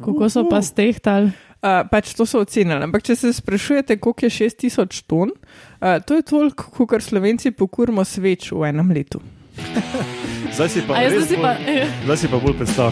Kako 0.00 0.28
so 0.28 0.44
pa 0.48 0.62
stehtali? 0.62 1.30
Uh, 1.60 1.84
pač 1.90 2.14
to 2.16 2.24
so 2.24 2.40
ocenili. 2.40 2.80
Ampak, 2.80 3.04
če 3.04 3.16
se 3.20 3.32
sprašujete, 3.36 3.98
koliko 4.00 4.24
je 4.24 4.30
6000 4.32 5.02
ton, 5.04 5.28
uh, 5.28 6.00
to 6.00 6.16
je 6.16 6.22
toliko, 6.24 6.86
kot 6.88 7.04
Slovenci 7.04 7.52
pokurimo 7.52 8.04
sveč 8.04 8.48
v 8.52 8.64
enem 8.72 8.88
letu. 8.96 9.20
Zdaj 10.56 10.68
si 10.72 10.80
pa, 10.88 10.96
jaz 11.04 11.12
res 11.12 11.28
zdaj 11.28 11.28
si 11.28 11.36
pa. 11.36 11.52
bolj- 11.52 11.92
zdaj 12.04 12.16
si 12.16 12.28
pa 12.32 12.36
bolj. 12.40 12.56
Zelo 12.64 12.90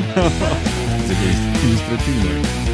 ilustrativno. 1.65 2.29
je. 2.29 2.69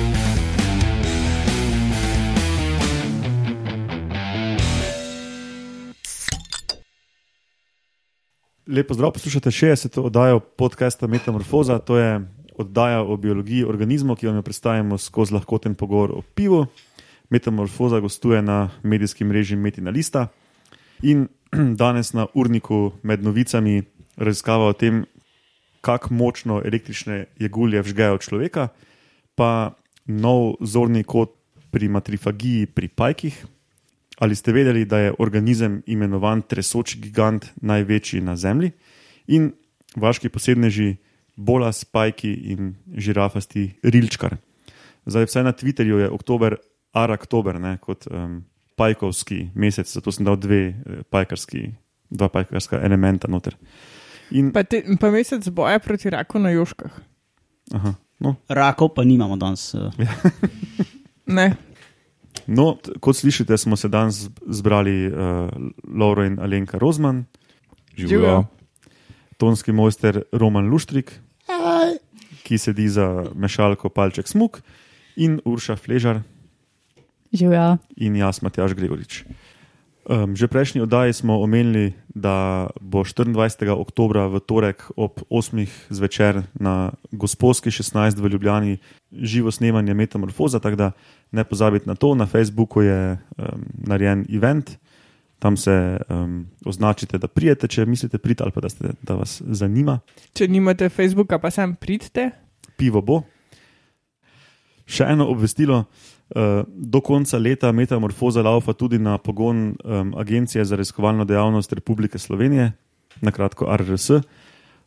Lepo 8.66 8.94
zdrav, 8.94 9.12
poslušate 9.12 9.50
60. 9.50 10.00
oddajo 10.00 10.40
podcasta 10.40 11.06
Metamorfoza. 11.06 11.78
To 11.78 11.96
je 11.98 12.20
oddaja 12.58 13.02
o 13.02 13.16
biologiji 13.16 13.64
organizmov, 13.64 14.16
ki 14.16 14.26
vam 14.26 14.36
jo 14.36 14.42
predstavljamo 14.42 14.98
skozi 14.98 15.34
lahkoten 15.34 15.74
pogovor 15.74 16.12
o 16.12 16.22
pivu. 16.22 16.66
Metamorfoza 17.30 18.00
gostuje 18.00 18.42
na 18.42 18.70
medijskem 18.82 19.28
mreži 19.28 19.56
Metina 19.56 19.90
Lista. 19.90 20.28
In 21.02 21.26
danes 21.80 22.12
na 22.12 22.26
urniku 22.34 22.92
med 23.02 23.22
novicami 23.22 23.82
raziskava 24.16 24.66
o 24.66 24.72
tem, 24.72 25.04
kako 25.80 26.14
močno 26.14 26.62
električne 26.64 27.26
jegulje 27.38 27.82
vžgejo 27.82 28.18
človeka, 28.18 28.68
pa 29.34 29.74
nov 30.06 30.56
zorni 30.60 31.04
kot 31.04 31.34
pri 31.70 31.88
matrifagiji 31.88 32.66
pri 32.66 32.88
pajkih. 32.88 33.44
Ali 34.18 34.36
ste 34.36 34.52
vedeli, 34.52 34.84
da 34.84 34.98
je 34.98 35.14
organizem 35.18 35.82
imenovan 35.86 36.42
tresoči 36.42 37.00
gigant 37.00 37.50
največji 37.56 38.20
na 38.20 38.36
Zemlji 38.36 38.70
in 39.26 39.50
vaški 39.96 40.28
posebneži 40.28 40.94
bola 41.36 41.72
spajki 41.72 42.30
in 42.54 42.74
žirafasti 42.96 43.74
rilčkar. 43.82 44.36
Zdaj, 45.06 45.26
vsaj 45.26 45.44
na 45.44 45.52
Twitterju 45.52 45.98
je 45.98 46.10
oktober, 46.10 46.56
araktober, 46.92 47.58
ne, 47.60 47.78
kot 47.82 48.06
um, 48.06 48.44
pajkovski 48.76 49.50
mesec, 49.54 49.90
zato 49.90 50.12
sem 50.12 50.24
dal 50.24 50.36
dve 50.36 50.60
eh, 50.68 51.02
pajkarski, 51.10 51.74
dva 52.10 52.28
pajkarska 52.28 52.80
elementa 52.80 53.28
noter. 53.28 53.56
In, 54.30 54.52
Pa, 54.52 54.62
te, 54.64 54.80
pa 55.00 55.10
mesec 55.10 55.44
boja 55.50 55.78
proti 55.78 56.10
raku 56.10 56.38
na 56.38 56.50
Joškah. 56.50 56.94
aha, 57.72 57.94
no, 58.20 58.36
Rakov 58.48 58.94
pa 58.94 59.04
nimamo 59.04 59.36
danes. 59.36 59.74
eh. 59.74 59.90
Ne. 61.26 61.56
No, 62.46 62.76
kot 63.00 63.16
slišite, 63.16 63.56
smo 63.56 63.76
se 63.76 63.88
danes 63.88 64.26
zbrali 64.44 65.06
uh, 65.06 65.48
Lauro 65.90 66.24
in 66.24 66.36
Alenka 66.38 66.78
Rozman, 66.78 67.24
Živjo. 67.96 68.44
tonski 69.36 69.72
mojster 69.72 70.22
Roman 70.32 70.66
Luštrik, 70.66 71.20
ki 72.44 72.58
sedi 72.58 72.88
za 72.88 73.24
mešalko 73.34 73.88
Palček 73.88 74.28
Smuk, 74.28 74.60
in 75.16 75.40
Urša 75.44 75.76
Fležar 75.76 76.22
Živja. 77.32 77.78
in 77.96 78.16
jaz, 78.16 78.42
Matjaš 78.42 78.74
Gregorič. 78.74 79.24
Um, 80.04 80.36
že 80.36 80.52
prejšnji 80.52 80.84
oddaji 80.84 81.12
smo 81.12 81.40
omenili, 81.40 81.96
da 82.14 82.68
bo 82.80 83.00
24. 83.08 83.72
oktober 83.72 84.28
v 84.28 84.40
torek 84.44 84.84
ob 84.96 85.24
8. 85.32 85.64
zvečer 85.88 86.44
na 86.52 86.92
Gospodski 87.10 87.72
16 87.72 88.20
v 88.20 88.28
Ljubljani 88.28 88.78
živo 89.12 89.50
snemanje 89.50 89.94
Metamorfoza, 89.94 90.60
tako 90.60 90.76
da 90.76 90.88
ne 91.32 91.44
pozabite 91.44 91.88
na 91.88 91.94
to. 91.94 92.14
Na 92.14 92.26
Facebooku 92.26 92.82
je 92.82 93.16
um, 93.16 93.64
narejen 93.80 94.26
event, 94.28 94.76
tam 95.44 95.56
se 95.56 96.00
um, 96.08 96.46
označite, 96.64 97.18
da 97.20 97.28
prijete, 97.28 97.68
če 97.68 97.84
mislite 97.84 98.18
priti 98.18 98.42
ali 98.42 98.52
pa 98.52 98.62
da, 98.64 98.68
ste, 98.72 98.94
da 99.04 99.14
vas 99.18 99.42
zanima. 99.44 99.98
Če 100.32 100.48
nimate 100.48 100.88
Facebooka, 100.88 101.36
pa 101.38 101.50
sam 101.52 101.74
pridite. 101.76 102.30
pivo 102.80 103.02
bo. 103.04 103.18
Še 104.88 105.04
eno 105.12 105.26
obvestilo. 105.28 105.82
Uh, 106.32 106.62
do 106.64 107.02
konca 107.04 107.36
leta 107.38 107.72
Metamorfoza 107.76 108.40
laufa 108.42 108.72
tudi 108.72 108.96
na 108.98 109.18
pogon 109.20 109.74
um, 109.84 110.14
Agencije 110.16 110.64
za 110.64 110.80
raziskovalno 110.80 111.28
dejavnost 111.28 111.76
Republike 111.76 112.18
Slovenije, 112.18 112.70
na 113.20 113.30
kratko 113.30 113.68
RRS. 113.68 114.24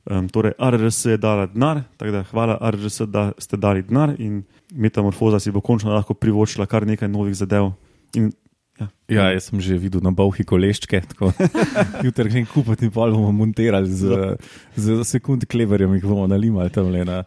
Um, 0.09 0.25
torej, 0.33 0.57
RRS 0.57 1.03
je 1.05 1.21
dala 1.21 1.45
denar, 1.53 1.83
tako 2.01 2.15
da 2.17 2.23
hvala 2.31 2.57
RRS, 2.73 3.05
da 3.13 3.29
ste 3.37 3.61
dali 3.61 3.85
denar 3.85 4.15
in 4.17 4.41
Metamorfoza 4.73 5.37
si 5.39 5.53
bo 5.53 5.61
končno 5.61 5.93
lahko 5.93 6.17
privoščila 6.17 6.65
kar 6.65 6.89
nekaj 6.89 7.13
novih 7.13 7.37
zadev. 7.37 7.75
In, 8.17 8.33
ja, 8.79 8.87
Ja, 9.07 9.29
jaz 9.31 9.47
sem 9.47 9.61
že 9.63 9.77
videl 9.79 10.03
na 10.03 10.11
bolhi 10.11 10.43
koleščke, 10.43 10.99
tako 11.13 11.31
jutri 12.05 12.27
grem 12.27 12.47
kupiti 12.51 12.89
in 12.89 12.91
pol 12.91 13.13
bomo 13.15 13.31
montirali 13.31 13.87
z, 13.87 14.35
z 14.75 14.97
sekund 15.07 15.45
kleverjem, 15.47 15.93
jih 15.95 16.03
bomo 16.03 16.25
nalimali 16.27 16.67
tam 16.75 16.91
le 16.91 17.05
na 17.07 17.21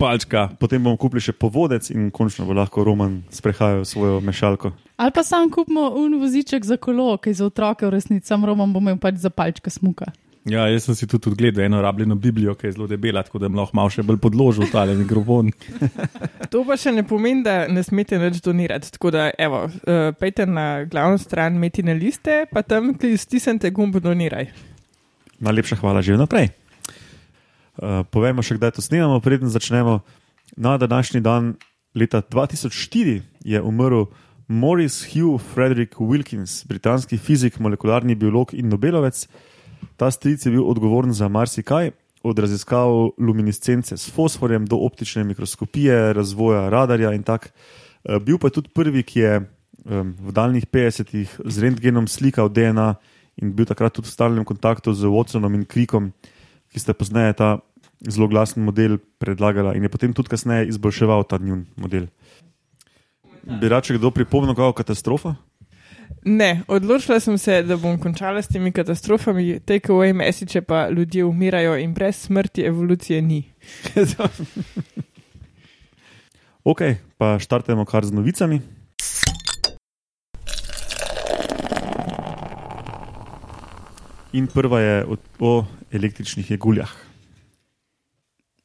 palčka. 0.00 0.48
potem 0.56 0.80
bomo 0.80 0.96
kupili 0.96 1.20
še 1.20 1.36
povodec 1.36 1.90
in 1.92 2.08
končno 2.08 2.48
bo 2.48 2.56
lahko 2.56 2.84
Roman 2.88 3.20
sprehajal 3.28 3.84
svojo 3.84 4.20
mešalko. 4.24 4.72
Ali 4.96 5.12
pa 5.12 5.20
sam 5.20 5.52
kupimo 5.52 5.92
un 6.00 6.16
voziček 6.20 6.64
za 6.64 6.80
kolo, 6.80 7.18
ki 7.20 7.36
je 7.36 7.44
za 7.44 7.50
otroke 7.52 7.84
v 7.84 7.92
resnici, 7.92 8.26
sam 8.26 8.48
romom 8.48 8.72
bomo 8.72 8.88
imeli 8.88 9.00
pač 9.00 9.20
za 9.20 9.28
palčka 9.28 9.68
smuka. 9.68 10.08
Ja, 10.46 10.68
jaz 10.70 10.84
sem 10.86 10.94
si 10.94 11.06
tudi 11.10 11.34
gledal 11.34 11.64
eno 11.64 11.80
rabljeno 11.82 12.14
Biblijo, 12.14 12.54
ki 12.54 12.68
je 12.68 12.76
zelo 12.76 12.86
debela, 12.86 13.22
tako 13.26 13.40
da 13.42 13.48
lahko 13.50 13.74
malo 13.74 13.90
še 13.90 14.04
bolj 14.06 14.20
podložil 14.22 14.68
tale 14.70 14.94
mikrofon. 14.94 15.50
To 16.52 16.60
pa 16.62 16.76
še 16.78 16.92
ne 16.94 17.02
pomeni, 17.02 17.42
da 17.42 17.64
ne 17.66 17.82
smete 17.82 18.20
več 18.22 18.38
donirati. 18.44 18.92
Tako 18.94 19.10
da, 19.10 19.24
evo, 19.42 19.64
uh, 19.66 20.12
pejte 20.14 20.46
na 20.46 20.84
glavno 20.86 21.18
stran 21.18 21.56
Metine 21.58 21.96
liste, 21.98 22.44
pa 22.52 22.62
tam 22.62 22.92
stisnite 22.94 23.72
gumb 23.74 23.98
doniraj. 23.98 24.52
Najlepša 25.42 25.80
hvala 25.80 26.04
že 26.06 26.14
vnaprej. 26.14 26.52
Uh, 27.76 28.06
povejmo 28.14 28.46
še, 28.46 28.54
kdaj 28.60 28.76
to 28.78 28.86
snemamo, 28.86 29.18
preden 29.24 29.50
začnemo. 29.50 29.98
Na 30.54 30.76
današnji 30.78 31.24
dan, 31.26 31.56
leta 31.98 32.22
2004, 32.22 33.18
je 33.42 33.58
umrl 33.66 34.06
Morris 34.46 35.02
Hugh 35.10 35.42
Frederick 35.42 35.98
Wilkins, 35.98 36.62
britanski 36.70 37.18
fizik, 37.18 37.58
molekularni 37.58 38.14
biolog 38.14 38.54
in 38.54 38.70
Nobelovec. 38.70 39.26
Ta 39.96 40.10
stric 40.10 40.46
je 40.46 40.52
bil 40.52 40.64
odgovoren 40.66 41.12
za 41.12 41.28
marsikaj, 41.28 41.90
od 42.26 42.38
raziskav 42.38 42.90
luminescence 43.18 43.96
s 43.96 44.10
fosforjem 44.10 44.66
do 44.66 44.76
optične 44.82 45.24
mikroskopije, 45.24 46.12
razvoja 46.12 46.68
radarja 46.68 47.12
in 47.14 47.22
tako. 47.22 47.54
Uh, 48.04 48.18
bil 48.22 48.38
pa 48.38 48.50
je 48.50 48.58
tudi 48.58 48.72
prvi, 48.74 49.02
ki 49.02 49.20
je 49.20 49.34
v 49.86 50.32
daljnih 50.34 50.66
50-ih 50.66 51.30
z 51.46 51.62
rentgenom 51.62 52.08
slikal 52.10 52.50
DNA 52.50 52.96
in 53.38 53.52
bil 53.54 53.68
takrat 53.68 53.94
tudi 53.94 54.08
v 54.08 54.14
stalnem 54.16 54.44
kontaktu 54.44 54.90
z 54.96 55.06
Watsonom 55.06 55.54
in 55.54 55.66
Krikom, 55.68 56.10
ki 56.72 56.82
sta 56.82 56.96
pozneje 56.96 57.36
ta 57.38 57.50
zelo 58.02 58.26
glasen 58.28 58.64
model 58.66 58.98
predlagala 59.22 59.76
in 59.76 59.86
je 59.86 59.92
potem 59.92 60.12
tudi 60.12 60.32
kasneje 60.32 60.68
izboljševal 60.74 61.24
ta 61.24 61.38
njun 61.38 61.66
model. 61.76 62.10
Bi 63.46 63.70
rad, 63.70 63.86
če 63.86 64.00
kdo 64.00 64.10
pripomnil, 64.10 64.56
kako 64.58 64.74
katastrofa? 64.82 65.36
Ne, 66.24 66.62
odločila 66.68 67.20
sem 67.20 67.38
se, 67.38 67.62
da 67.62 67.76
bom 67.76 67.98
končala 67.98 68.42
s 68.42 68.48
temi 68.48 68.72
katastrofami, 68.72 69.60
take 69.60 69.92
away 69.92 70.12
message 70.12 70.60
pa 70.60 70.88
ljudje 70.88 71.24
umirajo 71.24 71.76
in 71.78 71.94
brez 71.94 72.16
smrti 72.16 72.62
evolucije 72.62 73.22
ni. 73.22 73.44
Ok, 76.66 76.80
pa 77.14 77.38
štartemo 77.38 77.84
kar 77.86 78.02
z 78.02 78.10
novicami. 78.10 78.58
In 84.34 84.48
prva 84.50 84.80
je 84.80 85.04
o, 85.06 85.16
o 85.38 85.52
električnih 85.94 86.50
jeguljah. 86.50 86.90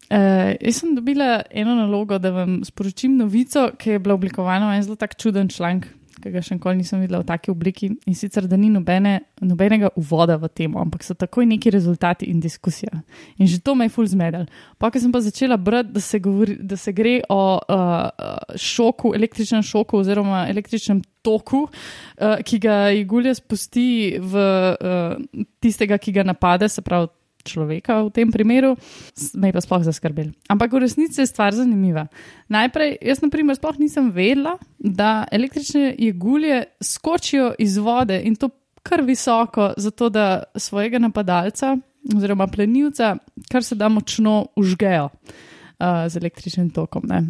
Uh, 0.09 0.57
jaz 0.57 0.81
sem 0.81 0.95
dobila 0.97 1.43
eno 1.53 1.77
nalogo, 1.77 2.17
da 2.17 2.33
vam 2.33 2.63
sporočim 2.65 3.21
novico, 3.21 3.69
ki 3.77 3.93
je 3.93 3.99
bila 4.01 4.17
oblikovana 4.17 4.71
v 4.71 4.79
en 4.79 4.83
zelo 4.83 4.97
tak 4.97 5.13
čuden 5.21 5.53
članek, 5.53 5.85
ki 6.21 6.31
ga 6.33 6.41
še 6.45 6.57
nikoli 6.57 6.79
nisem 6.79 7.01
videla 7.03 7.21
v 7.21 7.27
taki 7.29 7.51
obliki. 7.51 7.91
In 8.09 8.17
sicer, 8.17 8.47
da 8.49 8.57
ni 8.59 8.69
nobene, 8.73 9.17
nobenega 9.41 9.91
uvoda 9.99 10.37
v 10.41 10.49
temo, 10.53 10.81
ampak 10.83 11.05
so 11.05 11.15
takoj 11.17 11.47
neki 11.49 11.73
rezultati 11.73 12.29
in 12.31 12.41
diskusija. 12.43 13.01
In 13.37 13.49
že 13.49 13.59
to 13.59 13.75
me 13.75 13.89
je 13.89 13.95
ful 13.95 14.09
zmedel. 14.09 14.47
Pa, 14.77 14.91
ko 14.91 15.01
sem 15.01 15.13
pa 15.13 15.21
začela 15.23 15.57
brati, 15.57 15.93
da 15.95 16.03
se, 16.03 16.19
govori, 16.19 16.57
da 16.57 16.77
se 16.77 16.93
gre 16.93 17.19
o 17.29 17.41
uh, 17.57 18.55
šoku, 18.55 19.15
električnem 19.17 19.63
šoku 19.65 20.01
oziroma 20.01 20.45
električnem 20.51 21.01
toku, 21.25 21.65
uh, 21.67 22.37
ki 22.45 22.61
ga 22.61 22.77
igulja 22.97 23.33
spusti 23.37 24.17
v 24.17 24.45
uh, 24.75 25.47
tistega, 25.61 25.99
ki 26.01 26.15
ga 26.15 26.27
napade, 26.27 26.69
se 26.69 26.81
pravi 26.85 27.11
človeka 27.43 28.03
v 28.03 28.09
tem 28.11 28.31
primeru, 28.31 28.75
s- 29.15 29.35
me 29.35 29.47
je 29.47 29.53
pa 29.53 29.61
sploh 29.61 29.83
zaskrbel. 29.83 30.31
Ampak 30.47 30.71
v 30.71 30.79
resnici 30.79 31.21
je 31.21 31.27
stvar 31.27 31.51
zanimiva. 31.51 32.07
Najprej, 32.47 32.97
jaz 33.01 33.21
na 33.21 33.29
primer 33.29 33.55
sploh 33.55 33.79
nisem 33.79 34.11
vedela, 34.11 34.57
da 34.77 35.25
električne 35.27 35.95
jegulje 35.99 36.63
skočijo 36.79 37.53
iz 37.59 37.77
vode 37.77 38.21
in 38.21 38.35
to 38.35 38.49
kar 38.83 39.01
visoko, 39.01 39.73
zato 39.77 40.09
da 40.09 40.43
svojega 40.55 40.99
napadalca 40.99 41.77
oziroma 42.15 42.47
plenilca 42.47 43.17
kar 43.45 43.63
se 43.63 43.75
da 43.75 43.89
močno 43.89 44.47
užgejo 44.55 45.05
uh, 45.05 45.85
z 46.07 46.17
električnim 46.17 46.69
tokom. 46.69 47.03
Ne. 47.05 47.21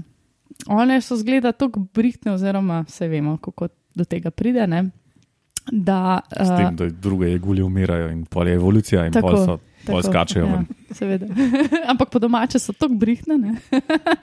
One 0.67 1.01
so 1.01 1.17
zgleda 1.17 1.51
tako 1.51 1.79
brihtne, 1.93 2.31
oziroma 2.31 2.85
vse 2.87 3.07
vemo, 3.07 3.37
kako 3.37 3.67
do 3.95 4.03
tega 4.05 4.31
pride. 4.31 4.67
Ne. 4.67 4.85
Da, 5.67 6.19
S 6.31 6.49
uh, 6.49 6.57
tem, 6.57 6.75
da 6.75 6.89
druge 6.89 7.27
jegulje 7.27 7.63
umirajo 7.63 8.09
in 8.09 8.25
pol 8.25 8.47
je 8.47 8.53
evolucija 8.53 9.05
in 9.05 9.13
Tako. 9.13 9.27
pol 9.27 9.37
so 9.37 9.57
Pol 9.85 10.03
skačejo 10.05 10.45
ja, 10.45 10.61
seveda. 10.93 11.27
Ampak 11.91 12.09
po 12.13 12.19
domače 12.19 12.59
so 12.59 12.73
tako 12.73 12.93
brihtne, 13.01 13.37
ne? 13.37 13.55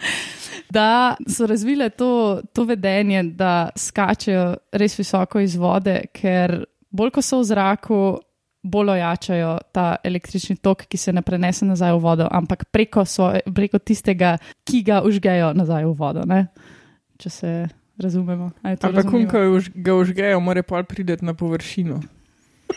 da 0.76 1.16
so 1.26 1.46
razvile 1.46 1.90
to, 1.90 2.40
to 2.52 2.64
vedenje, 2.64 3.22
da 3.22 3.70
skačejo 3.76 4.55
res 4.72 4.99
visoko 4.99 5.40
iz 5.40 5.56
vode, 5.56 6.00
ker 6.14 6.60
bolj 6.90 7.14
ko 7.16 7.25
so 7.25 7.40
v 7.40 7.49
zraku, 7.50 8.00
bolj 8.62 8.90
ojačajo 8.96 9.52
ta 9.72 9.96
električni 10.05 10.56
tok, 10.62 10.84
ki 10.90 10.99
se 10.99 11.12
ne 11.12 11.22
prenese 11.22 11.66
nazaj 11.66 11.94
v 11.94 12.02
vodo, 12.02 12.28
ampak 12.31 12.64
preko, 12.75 13.04
svoje, 13.04 13.43
preko 13.54 13.78
tistega, 13.78 14.37
ki 14.64 14.82
ga 14.87 15.02
užgejo 15.06 15.52
nazaj 15.56 15.87
v 15.87 15.94
vodo. 15.96 16.26
Ne? 16.28 16.46
Če 17.19 17.31
se 17.31 17.52
razumemo. 17.99 18.50
Ampak, 18.62 19.11
ko 19.11 19.58
ga 19.75 19.94
užgejo, 19.94 20.40
mora 20.40 20.62
pa 20.62 20.82
priti 20.82 21.16
na 21.22 21.34
površino. 21.34 22.00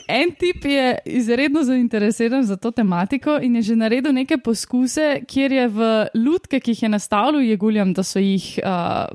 En 0.08 0.32
tip 0.40 0.66
je 0.66 0.98
izredno 1.06 1.64
zainteresiran 1.64 2.44
za 2.44 2.56
to 2.56 2.72
tematiko 2.72 3.38
in 3.42 3.56
je 3.56 3.62
že 3.62 3.76
naredil 3.76 4.14
neke 4.14 4.38
poskuse, 4.38 5.22
kjer 5.28 5.52
je 5.52 5.68
v 5.68 5.90
lutke, 6.16 6.60
ki 6.60 6.72
jih 6.72 6.84
je 6.84 6.90
nastavil, 6.90 7.42
je 7.42 7.58
guljam, 7.58 7.94
da 7.94 8.04
so 8.04 8.20
jih. 8.20 8.60
Uh, 8.64 9.08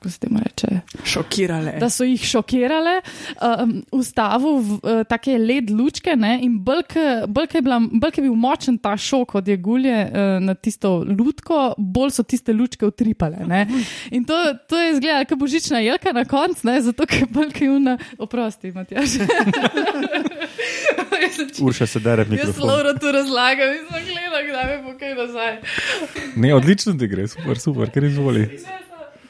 Kako 0.00 0.10
se 0.10 0.18
temu 0.18 0.38
reče? 0.44 0.66
Šokirale. 1.04 1.72
Da 1.80 1.90
so 1.90 2.04
jih 2.04 2.22
šokirale, 2.24 3.02
um, 3.36 3.82
ustavil 3.92 4.56
v 4.56 4.72
uh, 4.72 5.02
take 5.04 5.34
led 5.38 5.68
lučke 5.70 6.14
ne, 6.16 6.38
in 6.40 6.54
bolj 6.64 6.96
je 7.52 8.22
bil 8.22 8.34
močen 8.34 8.78
ta 8.78 8.96
šok 8.96 9.34
od 9.34 9.48
jegulje 9.48 9.92
uh, 10.08 10.40
na 10.40 10.54
tisto 10.54 11.04
lutko, 11.04 11.74
bolj 11.76 12.14
so 12.16 12.22
tiste 12.22 12.52
lučke 12.56 12.86
utripale. 12.86 13.44
Ne. 13.46 13.66
In 14.10 14.24
to, 14.24 14.40
to 14.68 14.80
je 14.80 14.94
izgledalo, 14.94 15.28
kot 15.28 15.38
božična 15.38 15.84
jelka 15.84 16.16
na 16.16 16.24
koncu, 16.24 16.80
zato 16.80 17.06
ker 17.06 17.28
bolj 17.28 17.52
je 17.60 17.70
una, 17.70 17.98
oprosti, 18.18 18.72
Matjaž. 18.72 19.20
Urša 21.60 21.86
se 21.86 22.00
dere 22.00 22.24
v 22.24 22.32
Jaz 22.32 22.46
mikrofon. 22.48 22.68
Laura 22.68 22.98
tu 22.98 23.12
razlagam 23.12 23.68
in 23.68 23.84
sem 23.90 24.04
gledala, 24.08 24.42
kdaj 24.48 24.64
me 24.66 24.82
bo 24.82 24.98
kaj 24.98 25.14
nazaj. 25.14 25.58
Ne, 26.36 26.54
odlično 26.54 26.96
ti 26.96 27.08
gre, 27.08 27.28
super, 27.28 27.58
super, 27.58 27.90
ker 27.92 28.04
izvoli. 28.08 28.48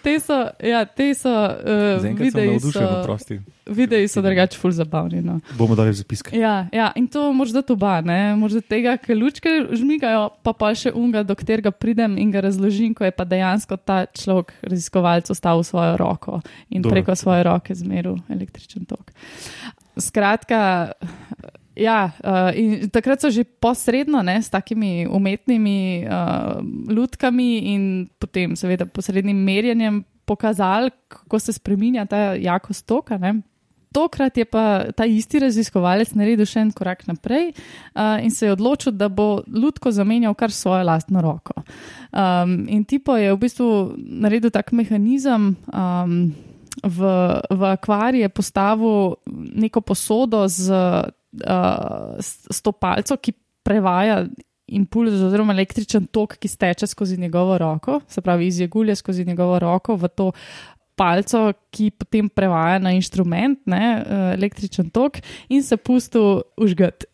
Te 0.03 0.15
so, 0.21 0.37
ja, 0.65 0.85
te 0.85 1.11
so, 1.15 1.31
uh, 1.31 2.01
Zaenkrat 2.01 2.33
sem 2.33 2.41
videi 2.41 2.61
so, 2.61 3.39
videi 3.69 4.09
so 4.09 4.23
drugače 4.25 4.59
ful 4.59 4.73
zabavni. 4.73 5.21
No. 5.25 5.39
Bomo 5.59 5.77
dali 5.79 5.93
zapiske. 5.97 6.33
Ja, 6.39 6.69
ja, 6.73 6.91
in 6.97 7.09
to 7.13 7.33
možda 7.37 7.63
oba, 7.69 7.99
ne, 8.05 8.35
možda 8.41 8.63
tega, 8.65 8.97
ker 9.01 9.19
lučke 9.19 9.53
žmigajo, 9.77 10.31
pa 10.47 10.55
pa 10.57 10.73
še 10.77 10.95
unga, 10.97 11.23
do 11.27 11.37
katerega 11.39 11.73
pridem 11.75 12.17
in 12.21 12.33
ga 12.33 12.45
razložim, 12.47 12.95
ko 12.97 13.05
je 13.05 13.15
pa 13.15 13.29
dejansko 13.29 13.81
ta 13.85 14.05
človek, 14.07 14.55
raziskovalec, 14.65 15.31
ostal 15.33 15.61
v 15.61 15.69
svojo 15.69 15.97
roko 16.01 16.41
in 16.71 16.81
Dobro. 16.81 16.97
preko 16.97 17.17
svoje 17.19 17.45
roke 17.47 17.77
zmeril 17.77 18.19
električen 18.33 18.89
tok. 18.89 19.13
Skratka. 20.01 20.93
Ja, 21.81 22.13
uh, 22.21 22.51
in 22.53 22.91
takrat 22.93 23.23
so 23.25 23.31
že 23.33 23.41
posredno 23.45 24.21
ne, 24.21 24.37
s 24.37 24.53
takimi 24.53 25.09
umetnimi 25.09 26.05
uh, 26.05 26.61
lutkami 26.93 27.73
in 27.73 27.83
potem, 28.21 28.53
seveda, 28.53 28.85
posrednim 28.85 29.37
merjenjem 29.37 30.03
pokazali, 30.29 30.93
kako 31.09 31.39
se 31.41 31.57
spremenja 31.57 32.05
ta 32.05 32.35
jakost 32.37 32.85
toka. 32.87 33.17
Ne. 33.17 33.41
Tokrat 33.97 34.37
je 34.37 34.45
pa 34.45 34.93
ta 34.95 35.09
isti 35.09 35.41
raziskovalec 35.43 36.13
naredil 36.15 36.47
še 36.47 36.61
en 36.63 36.69
korak 36.71 37.09
naprej 37.09 37.51
uh, 37.51 38.21
in 38.23 38.31
se 38.31 38.47
je 38.47 38.53
odločil, 38.53 38.93
da 38.93 39.09
bo 39.09 39.41
lutko 39.49 39.91
zamenjal 39.91 40.37
kar 40.37 40.53
svojo 40.53 40.85
lastno 40.85 41.25
roko. 41.25 41.65
Um, 42.13 42.69
in 42.69 42.85
tipo 42.85 43.17
je 43.17 43.33
v 43.33 43.41
bistvu 43.41 43.97
naredil 43.97 44.53
tak 44.53 44.77
mehanizem. 44.77 45.57
Um, 45.73 46.23
V, 46.87 47.03
v 47.51 47.63
akvarij 47.67 48.23
je 48.23 48.29
postavil 48.31 49.19
neko 49.27 49.83
posodo 49.83 50.47
z, 50.49 50.71
uh, 51.47 52.17
s, 52.21 52.63
to 52.63 52.73
palco, 52.73 53.17
ki 53.17 53.35
prevaja 53.67 54.25
impuls, 54.71 55.17
oziroma 55.27 55.55
električen 55.57 56.07
tok, 56.15 56.37
ki 56.41 56.49
steče 56.49 56.87
skozi 56.91 57.19
njegovo 57.21 57.59
roko, 57.59 58.01
se 58.09 58.23
pravi 58.23 58.47
iz 58.47 58.61
jegulje 58.61 58.97
skozi 58.97 59.25
njegovo 59.25 59.59
roko 59.59 59.97
v 59.99 60.09
to 60.15 60.31
palco, 61.01 61.49
ki 61.73 61.91
potem 61.97 62.29
prevaja 62.29 62.79
na 62.79 62.93
inštrument, 62.95 63.63
ne, 63.67 63.85
uh, 64.01 64.27
električen 64.35 64.91
tok 64.95 65.23
in 65.49 65.63
se 65.63 65.77
pustil 65.77 66.43
užgati. 66.61 67.07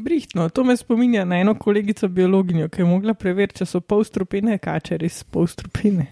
Brihtno, 0.00 0.48
to 0.48 0.64
me 0.64 0.76
spominja 0.76 1.26
na 1.28 1.40
eno 1.42 1.54
kolegico 1.54 2.08
biologinjo, 2.08 2.68
ki 2.72 2.80
je 2.80 2.86
mogla 2.88 3.14
preveriti, 3.14 3.58
če 3.60 3.66
so 3.68 3.80
polstrupene 3.84 4.56
kače 4.58 4.96
res 5.02 5.20
polstrupene. 5.28 6.06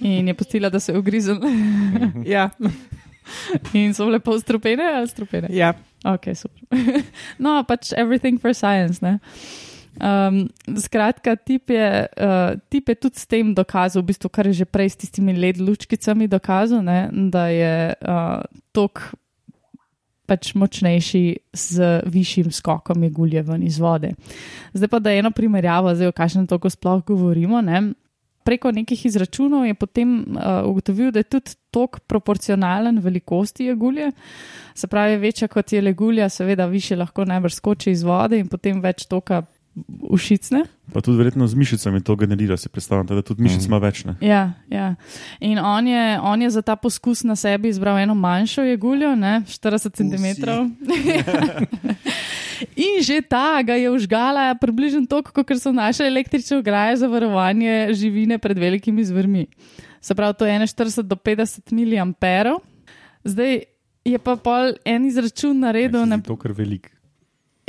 In 0.00 0.28
je 0.28 0.34
pustila, 0.34 0.70
da 0.72 0.80
se 0.80 0.92
je 0.92 0.98
ugrizel. 0.98 1.36
Ja, 2.24 2.48
In 3.78 3.94
so 3.94 4.08
bile 4.08 4.20
pol 4.24 4.40
strupene 4.40 4.84
ali 5.00 5.08
strupene? 5.10 5.52
ja. 5.54 5.74
Ok, 6.06 6.30
super. 6.38 6.62
No, 7.42 7.62
pač 7.66 7.92
everything 7.98 8.38
for 8.38 8.54
science. 8.54 9.02
Ne? 9.02 9.18
Um, 9.98 10.46
skratka, 10.78 11.34
tip 11.36 11.70
je, 11.74 12.06
uh, 12.06 12.54
tip 12.70 12.88
je 12.88 12.94
tudi 12.94 13.18
s 13.18 13.26
tem 13.26 13.50
dokazal, 13.54 14.02
v 14.02 14.12
bistvu, 14.12 14.30
kar 14.30 14.46
je 14.46 14.62
že 14.62 14.66
prej 14.68 14.94
s 14.94 15.00
tistimi 15.02 15.34
led 15.34 15.58
lučkicami 15.58 16.28
dokazal, 16.30 16.84
ne, 16.86 17.10
da 17.10 17.48
je 17.50 17.72
uh, 17.98 18.46
tok 18.70 19.10
pač 20.28 20.52
močnejši 20.54 21.24
z 21.56 21.88
višjim 22.06 22.52
skokom 22.52 23.02
jegulje 23.08 23.42
ven 23.42 23.64
iz 23.64 23.80
vode. 23.80 24.12
Zdaj 24.76 24.90
pa 24.92 25.00
da 25.02 25.14
eno 25.16 25.32
primerjavo, 25.34 25.94
zdaj 25.96 26.12
o 26.12 26.14
kakšnem 26.14 26.46
toku 26.46 26.70
sploh 26.70 27.02
govorimo. 27.02 27.62
Ne. 27.64 27.88
Preko 28.48 28.72
nekih 28.72 29.02
izračunov 29.06 29.66
je 29.68 29.74
potem 29.76 30.14
uh, 30.24 30.64
ugotovil, 30.64 31.10
da 31.12 31.20
je 31.20 31.28
tudi 31.28 31.52
tok 31.70 32.00
proporcionalen 32.08 32.96
velikosti 32.98 33.68
jegulje. 33.68 34.08
Se 34.74 34.88
pravi, 34.88 35.18
večja 35.20 35.48
kot 35.48 35.72
je 35.72 35.82
legulja, 35.82 36.28
seveda 36.32 36.66
više 36.66 36.96
lahko 36.96 37.24
najbrž 37.28 37.54
skoči 37.54 37.92
iz 37.92 38.02
vode 38.02 38.38
in 38.40 38.48
potem 38.48 38.80
več 38.80 39.04
toka 39.04 39.42
ušicne. 40.10 40.64
Pa 40.92 41.00
tudi 41.00 41.18
verjetno 41.20 41.46
z 41.46 41.54
mišicami 41.54 42.00
to 42.00 42.16
generira, 42.16 42.56
si 42.56 42.68
predstavljate, 42.68 43.14
da 43.14 43.22
tudi 43.22 43.42
mišic 43.42 43.62
Mhm. 43.62 43.68
ima 43.68 43.78
več. 43.78 44.04
Ne? 44.04 44.14
Ja, 44.20 44.40
ja. 44.68 44.94
In 45.40 45.58
on 45.58 45.86
je, 45.86 46.06
on 46.20 46.42
je 46.42 46.50
za 46.50 46.62
ta 46.62 46.76
poskus 46.76 47.22
na 47.24 47.36
sebi 47.36 47.68
izbral 47.68 47.98
eno 47.98 48.14
manjšo 48.14 48.62
jeguljo, 48.64 49.12
ne, 49.16 49.42
40 49.46 49.94
cm. 49.94 50.26
In 52.76 53.02
že 53.02 53.22
ta 53.22 53.62
ga 53.62 53.78
je 53.78 53.90
užgala 53.90 54.54
približno 54.58 55.06
toliko, 55.06 55.32
kot 55.32 55.58
so 55.60 55.72
naše 55.72 56.06
električne 56.06 56.58
ograje 56.58 56.96
za 56.96 57.06
varovanje 57.06 57.94
živine 57.94 58.38
pred 58.38 58.58
velikimi 58.58 59.04
zvrmi. 59.04 59.46
Se 60.00 60.14
pravi, 60.14 60.34
to 60.38 60.46
je 60.46 60.58
41 60.58 61.02
do 61.02 61.16
50 61.16 61.72
mA. 61.72 62.58
Zdaj 63.24 63.62
je 64.04 64.18
pa 64.18 64.36
pol 64.36 64.78
en 64.84 65.06
izračun 65.06 65.58
naredil. 65.60 66.06
Na, 66.06 66.18
To 66.22 66.32
je 66.32 66.42
kar 66.42 66.52
velik. 66.52 66.97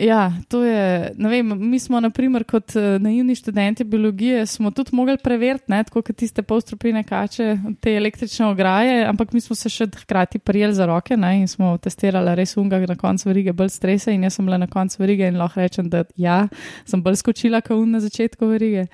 Ja, 0.02 0.32
to 0.48 0.64
je. 0.64 1.12
Vem, 1.18 1.70
mi 1.70 1.80
smo, 1.80 2.00
naprimer, 2.00 2.44
kot 2.48 2.76
eh, 2.76 3.00
naivni 3.00 3.36
študenti 3.36 3.84
biologije, 3.84 4.46
tudi 4.76 4.96
mogli 4.96 5.18
preveriti, 5.24 5.66
tako 5.68 6.02
kot 6.02 6.16
tiste 6.16 6.42
polstropine 6.42 7.04
kače, 7.04 7.58
te 7.82 7.96
električne 7.96 8.46
ograje, 8.46 9.06
ampak 9.06 9.34
mi 9.34 9.42
smo 9.42 9.56
se 9.56 9.70
še 9.70 9.90
hkrati 10.04 10.40
prijeli 10.40 10.74
za 10.74 10.86
roke 10.86 11.18
ne, 11.18 11.40
in 11.42 11.48
smo 11.48 11.78
testirali 11.78 12.36
res 12.36 12.56
unga 12.58 12.80
na 12.88 12.96
koncu 12.96 13.30
verige, 13.30 13.54
bolj 13.54 13.74
strese. 13.76 14.14
In 14.14 14.24
jaz 14.24 14.40
sem 14.40 14.46
bila 14.46 14.58
na 14.58 14.68
koncu 14.68 15.02
verige 15.02 15.28
in 15.28 15.38
lahko 15.38 15.60
rečem, 15.60 15.90
da 15.90 16.06
ja, 16.16 16.46
sem 16.86 17.04
bolj 17.04 17.20
skočila 17.20 17.62
kot 17.62 17.78
un 17.78 17.98
na 17.98 18.00
začetku 18.00 18.48
verige. 18.48 18.88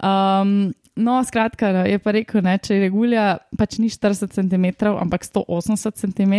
Um, 0.00 0.72
no, 0.96 1.24
skratka, 1.24 1.68
je 1.84 1.98
pa 2.00 2.12
rekel, 2.16 2.40
ne, 2.44 2.56
če 2.58 2.76
je 2.76 2.84
regulja 2.86 3.24
pač 3.58 3.76
ni 3.80 3.90
40 3.92 4.32
cm, 4.32 4.66
ampak 4.96 5.26
180 5.28 6.00
cm, 6.00 6.34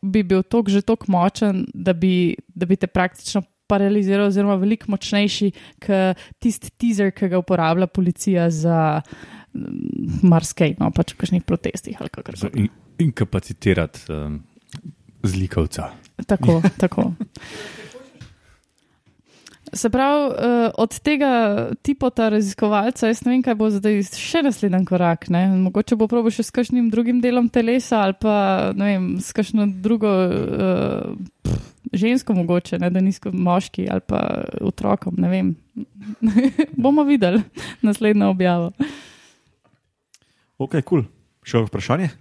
bi 0.00 0.22
bil 0.24 0.42
tok 0.42 0.72
že 0.72 0.80
tako 0.86 1.12
močen, 1.12 1.66
da 1.74 1.92
bi, 1.92 2.36
da 2.54 2.66
bi 2.66 2.76
te 2.80 2.88
praktično 2.88 3.44
paraliziral, 3.72 4.28
oziroma 4.28 4.58
veliko 4.60 4.92
močnejši 4.92 5.50
kot 5.86 6.24
tisti 6.42 6.72
teaser, 6.76 7.12
ki 7.16 7.32
ga 7.32 7.40
uporablja 7.40 7.88
policija 7.88 8.48
za 8.52 8.78
mm, 9.00 10.22
marsikaj, 10.28 10.76
no 10.80 10.92
pač 10.94 11.16
v 11.16 11.22
kakšnih 11.24 11.46
protestih 11.48 12.00
ali 12.00 12.12
Za 12.12 12.48
koli. 12.48 12.66
in, 12.66 12.72
inkapacitirati 13.08 14.12
um, 14.12 14.42
zlikovca. 15.22 15.92
Tako, 16.26 16.62
tako. 16.82 17.12
Se 19.74 19.90
pravi, 19.90 20.26
uh, 20.26 20.70
od 20.78 20.98
tega 21.00 21.30
tipa 21.82 22.10
raziskovalca, 22.28 23.06
jaz 23.08 23.22
ne 23.24 23.32
vem, 23.32 23.42
kaj 23.42 23.54
bo 23.56 23.70
zdaj 23.72 24.02
še 24.20 24.42
naslednji 24.44 24.84
korak. 24.84 25.30
Ne? 25.32 25.46
Mogoče 25.64 25.96
bo 25.96 26.10
probo 26.12 26.28
še 26.30 26.44
s 26.44 26.52
kakšnim 26.52 26.90
drugim 26.92 27.22
delom 27.24 27.48
telesa 27.48 28.02
ali 28.04 28.18
pa 28.20 28.72
vem, 28.76 29.16
s 29.16 29.32
kakšno 29.32 29.70
drugo 29.80 30.12
uh, 30.12 31.16
pff, 31.46 31.71
žensko, 31.92 32.34
mogoče, 32.34 32.78
ne? 32.78 32.90
da 32.90 33.00
nizko 33.00 33.30
moški 33.32 33.88
ali 33.90 34.00
pa 34.06 34.44
otrokom. 34.60 35.14
Ne 35.18 35.28
vem. 35.28 35.54
Bomo 36.82 37.04
videli 37.04 37.42
naslednjo 37.82 38.30
objavo. 38.30 38.72
Ok, 40.58 40.78
kul. 40.80 40.82
Cool. 40.84 41.08
Še 41.42 41.64
vprašanje? 41.66 42.12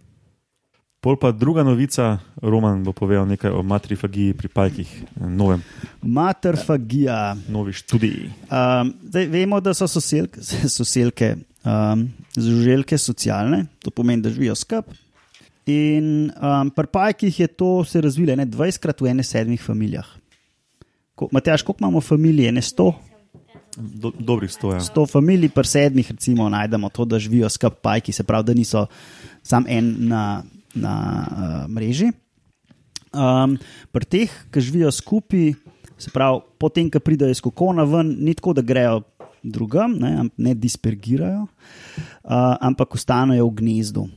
Pol 1.01 1.17
pa 1.17 1.31
druga 1.33 1.63
novica, 1.65 2.19
Roman 2.45 2.83
bo 2.85 2.93
povedal 2.93 3.25
nekaj 3.25 3.53
o 3.57 3.63
matrifagiji 3.65 4.35
pri 4.37 4.49
pajkih, 4.53 4.89
eh, 5.01 5.29
novem, 5.29 5.63
Materfagija. 6.01 7.35
novi 7.49 7.73
študiji. 7.73 8.29
Um, 8.49 8.93
zdaj, 9.09 9.25
vemo, 9.33 9.57
da 9.61 9.73
so 9.73 9.87
soselke, 9.89 10.41
soselke 10.69 11.35
um, 11.65 12.05
žuželke 12.37 12.97
socialne, 12.97 13.65
to 13.81 13.89
pomeni, 13.89 14.21
da 14.21 14.29
živijo 14.29 14.55
skupaj. 14.55 14.97
In 15.69 16.31
um, 16.33 16.71
pri 16.73 16.87
pajkih 16.89 17.39
je 17.39 17.47
to 17.47 17.83
se 17.85 18.01
razvilo 18.01 18.35
ne 18.35 18.45
20krat 18.45 19.01
v 19.01 19.13
ene 19.13 19.23
sedmih 19.23 19.61
familijah. 19.61 20.07
ko, 21.15 21.27
Matjaš, 21.31 21.61
koliko 21.61 21.85
imamo 21.85 22.01
familije? 22.01 22.51
Ne 22.51 22.61
sto? 22.61 22.93
Do, 23.77 24.11
dobrih 24.19 24.51
stoja. 24.51 24.79
sto 24.81 25.05
familij, 25.05 25.49
pri 25.53 25.67
sedmih, 25.67 26.11
recimo, 26.11 26.49
najdemo 26.49 26.89
to, 26.89 27.05
da 27.05 27.19
živijo 27.19 27.49
skupaj 27.49 27.77
pajki, 27.81 28.11
se 28.11 28.23
pravi, 28.23 28.45
da 28.45 28.53
niso 28.53 28.85
sam 29.43 29.65
en 29.67 29.95
na, 30.09 30.43
na 30.73 30.95
uh, 31.27 31.69
mreži. 31.71 32.11
Um, 33.13 33.57
pri 33.91 34.05
teh, 34.05 34.33
ki 34.51 34.61
živijo 34.61 34.91
skupaj, 34.91 35.53
se 35.97 36.11
pravi, 36.11 36.41
potem, 36.59 36.89
ko 36.91 36.99
pridejo 36.99 37.31
iz 37.31 37.41
kokona 37.41 37.85
ven, 37.87 38.15
ni 38.19 38.33
tako, 38.35 38.57
da 38.57 38.65
grejo 38.65 39.03
drugam, 39.43 39.95
ne, 40.01 40.27
ne 40.37 40.55
dispergirajo, 40.55 41.45
uh, 41.45 42.57
ampak 42.59 42.97
ostanejo 42.97 43.47
v 43.47 43.55
gnezdu. 43.61 44.09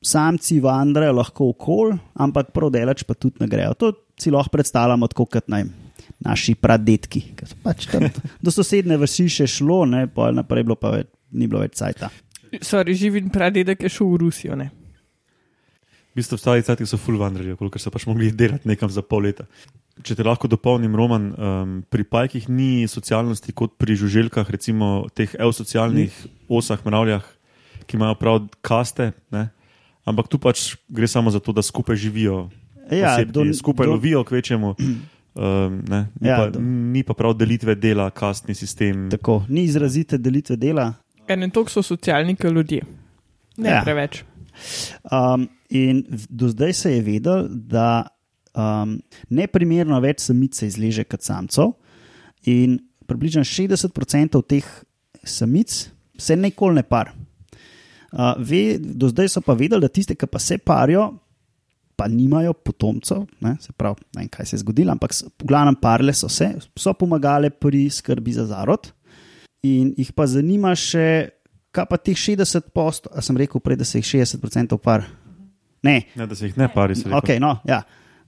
Samci 0.00 0.60
vandrajo 0.64 1.12
lahko 1.12 1.50
okol, 1.52 1.92
ampak 2.16 2.54
prav 2.56 2.72
delač 2.72 3.04
pa 3.04 3.14
tudi 3.14 3.42
ne 3.42 3.48
grejo. 3.50 3.74
To 3.76 3.92
si 4.20 4.32
lahko 4.32 4.54
predstavljamo 4.56 5.08
tako 5.12 5.28
kot 5.36 5.50
naj. 5.52 5.68
Naši 6.20 6.52
pradetki, 6.58 7.20
ki 7.32 7.46
so 7.48 7.56
pač 7.64 7.86
tam 7.88 8.04
do 8.44 8.52
sosedne 8.52 8.98
vasi 9.00 9.24
še 9.32 9.46
šlo, 9.48 9.84
ne, 9.88 10.04
pa 10.12 10.28
naprej 10.36 10.66
bilo 10.68 10.76
pa 10.76 10.90
več, 10.92 11.08
ni 11.32 11.48
bilo 11.48 11.62
več 11.62 11.78
cajta. 11.78 12.10
Sorry, 12.60 12.96
živim 12.98 13.30
pradedek 13.32 13.86
je 13.86 13.92
šel 13.94 14.10
v 14.10 14.18
Rusijo. 14.24 14.56
Ne? 14.58 14.68
V 16.10 16.18
bistvu 16.18 16.36
stari 16.40 16.64
cajti 16.66 16.88
so 16.88 16.98
full 17.00 17.20
vandrali, 17.20 17.54
koliko 17.56 17.80
so 17.80 17.92
pač 17.94 18.04
mogli 18.10 18.32
delati 18.34 18.68
nekam 18.68 18.90
za 18.92 19.04
pol 19.06 19.28
leta. 19.28 19.46
Če 20.02 20.16
te 20.18 20.26
lahko 20.26 20.48
dopolnim, 20.50 20.96
Roman, 20.96 21.30
um, 21.30 21.76
pri 21.88 22.04
pajkih 22.08 22.48
ni 22.50 22.88
socialnosti 22.90 23.54
kot 23.56 23.76
pri 23.80 23.96
žuželkah, 24.00 24.48
recimo 24.50 25.06
teh 25.14 25.32
eusocialnih 25.38 26.16
osah, 26.50 26.82
mravljah, 26.84 27.24
ki 27.86 27.96
imajo 28.00 28.18
prav 28.20 28.42
kaste, 28.64 29.12
ne? 29.32 29.46
Ampak 30.04 30.28
tu 30.28 30.38
pač 30.38 30.76
gre 30.88 31.06
samo 31.06 31.30
za 31.30 31.40
to, 31.40 31.52
da 31.52 31.62
skupaj 31.62 31.96
živijo, 31.96 32.48
Ja, 32.90 33.14
osebki, 33.14 33.32
do- 33.32 33.44
skupaj 33.54 33.86
do- 33.86 33.92
lovijo, 33.92 34.24
kvečemu. 34.24 34.74
Um, 35.30 35.84
ne, 35.86 36.10
ni, 36.20 36.26
Ja, 36.26 36.36
pa, 36.36 36.50
do- 36.50 36.58
ni 36.60 37.02
pa 37.02 37.14
prav 37.14 37.36
delitve 37.38 37.74
dela, 37.74 38.10
kastni 38.10 38.50
sistem. 38.52 39.06
Tako, 39.08 39.44
ni 39.48 39.62
izrazite 39.62 40.18
delitve 40.18 40.56
dela. 40.56 40.88
Ene 41.28 41.46
toliko 41.48 41.70
so 41.70 41.82
socialni, 41.82 42.34
kot 42.34 42.50
ljudje. 42.50 42.82
Ne 43.56 43.70
Ja. 43.70 43.78
preveč. 43.80 44.24
Um, 45.04 45.46
in 45.70 46.02
do 46.28 46.48
zdaj 46.48 46.72
se 46.72 46.90
je 46.90 47.02
vedel, 47.02 47.46
da 47.48 48.08
um, 48.52 48.98
neprimerno 49.30 50.00
več 50.00 50.20
samic 50.20 50.54
se 50.54 50.66
izleže 50.66 51.04
kot 51.04 51.22
samcev, 51.22 51.70
in 52.44 52.80
približno 53.06 53.44
60% 53.44 54.42
teh 54.42 54.66
samic 55.22 55.70
se 56.18 56.36
nikoli 56.36 56.74
ne 56.74 56.82
par. 56.82 57.14
Uh, 58.10 58.34
ve, 58.42 58.78
do 58.78 59.08
zdaj 59.08 59.28
so 59.36 59.40
pa 59.40 59.54
vedeli, 59.54 59.80
da 59.84 59.88
tiste, 59.88 60.16
ki 60.18 60.26
pa 60.26 60.38
se 60.42 60.58
parijo, 60.58 61.04
pa 61.96 62.08
nimajo 62.08 62.54
potomcev, 62.56 63.26
ne, 63.44 63.56
se 63.60 63.74
pravi, 63.76 64.02
ne 64.16 64.22
vem, 64.22 64.28
kaj 64.32 64.46
se 64.48 64.56
je 64.56 64.62
zgodilo, 64.62 64.94
ampak 64.94 65.12
v 65.12 65.46
glavnem 65.46 65.76
parle 65.76 66.14
so 66.16 66.30
se, 66.32 66.48
so 66.74 66.94
pomagale 66.96 67.50
pri 67.52 67.84
skrbi 67.92 68.32
za 68.32 68.46
zarod. 68.48 68.88
In 69.68 69.92
jih 69.98 70.10
pa 70.16 70.24
zanima 70.26 70.72
še, 70.72 71.28
kaj 71.76 71.86
pa 71.90 71.98
teh 72.00 72.16
60 72.16 72.70
posto, 72.74 73.12
a 73.12 73.20
sem 73.22 73.36
rekel 73.36 73.60
prej, 73.60 73.76
da 73.82 73.84
se 73.84 74.00
jih 74.00 74.08
60% 74.24 74.78
par. 74.80 75.04
Ne, 75.84 76.06
Ne, 76.16 76.26
da 76.26 76.34
se 76.34 76.48
jih 76.48 76.56
ne 76.56 76.70
pari. 76.72 76.96
okay, 77.20 77.38
no, 77.40 77.58
ja. 77.68 77.82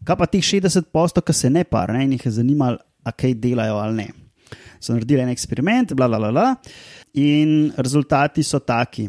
kaj 0.04 0.16
pa 0.20 0.28
teh 0.28 0.44
60 0.44 0.92
posto, 0.92 1.24
ki 1.24 1.32
se 1.32 1.50
ne 1.50 1.64
par, 1.64 1.90
ne, 1.96 2.04
in 2.04 2.12
jih 2.18 2.28
je 2.28 2.34
zanimalo, 2.38 2.78
a 3.02 3.10
kaj 3.10 3.34
delajo 3.40 3.80
ali 3.80 4.04
ne. 4.04 4.08
So 4.82 4.92
naredili 4.92 5.24
en 5.24 5.32
eksperiment, 5.32 5.96
bla, 5.96 6.06
bla, 6.12 6.20
bla, 6.20 6.30
bla, 6.30 6.46
in 7.18 7.72
rezultati 7.76 8.44
so 8.44 8.60
taki. 8.60 9.08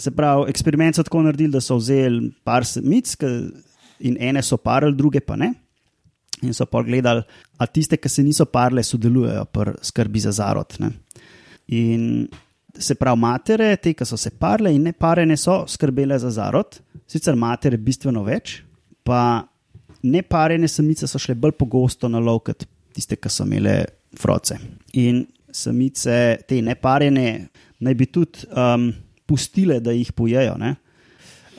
Se 0.00 0.10
pravi, 0.16 0.48
eksperiment 0.50 0.96
so 0.96 1.04
tako 1.04 1.22
naredili, 1.26 1.52
da 1.52 1.60
so 1.60 1.76
vzeli 1.76 2.30
par 2.44 2.64
samic 2.64 3.14
ke- 3.20 3.50
in 4.00 4.16
ene 4.20 4.42
so 4.42 4.56
parili, 4.56 4.96
druge 4.96 5.20
pa 5.20 5.36
ne. 5.36 5.52
In 6.42 6.54
so 6.56 6.64
pa 6.66 6.80
gledali, 6.82 7.22
a 7.58 7.66
tiste, 7.66 7.98
ki 8.00 8.08
se 8.08 8.22
niso 8.24 8.46
parile, 8.48 8.82
sodelujejo 8.82 9.44
pri 9.52 9.74
skrbi 9.84 10.22
za 10.24 10.32
zarod. 10.32 10.76
Ne. 10.80 10.90
In 11.76 12.28
se 12.78 12.94
pravi, 12.94 13.20
matere, 13.20 13.76
te, 13.76 13.92
ki 13.94 14.06
so 14.08 14.16
se 14.16 14.30
parile 14.30 14.72
in 14.74 14.86
ne 14.88 14.92
parene, 14.92 15.36
so 15.36 15.66
skrbele 15.68 16.16
za 16.18 16.30
zarod, 16.30 16.80
sicer 17.06 17.36
matere 17.36 17.76
bistveno 17.76 18.22
več, 18.24 18.62
pa 19.04 19.42
ne 20.02 20.22
parene 20.22 20.68
samice 20.68 21.06
so 21.10 21.20
šle 21.20 21.34
bolj 21.36 21.52
pogosto 21.60 22.08
na 22.08 22.22
lov 22.24 22.40
kot 22.48 22.64
tiste, 22.96 23.18
ki 23.20 23.28
so 23.28 23.44
imele 23.44 23.84
froce. 24.16 24.56
In 25.02 25.26
samice, 25.52 26.38
te 26.48 26.62
neparene, 26.64 27.48
naj 27.84 27.94
bi 27.98 28.06
tudi 28.06 28.48
um, 28.54 28.88
pustile, 29.30 29.78
da 29.80 29.94
jih 29.94 30.10
pojejo. 30.12 30.58
ne. 30.58 30.74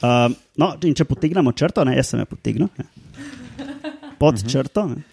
Um, 0.02 0.36
no, 0.58 0.74
in 0.84 0.96
če 0.98 1.06
potegnemo 1.06 1.54
črto, 1.54 1.86
ne, 1.86 1.94
jaz 1.94 2.10
sem 2.12 2.20
jo 2.24 2.28
potegnil, 2.28 2.70
ne, 2.78 2.86
pod 4.20 4.34
uh 4.34 4.42
-huh. 4.42 4.52
črto. 4.52 4.88
Ne. 4.90 5.04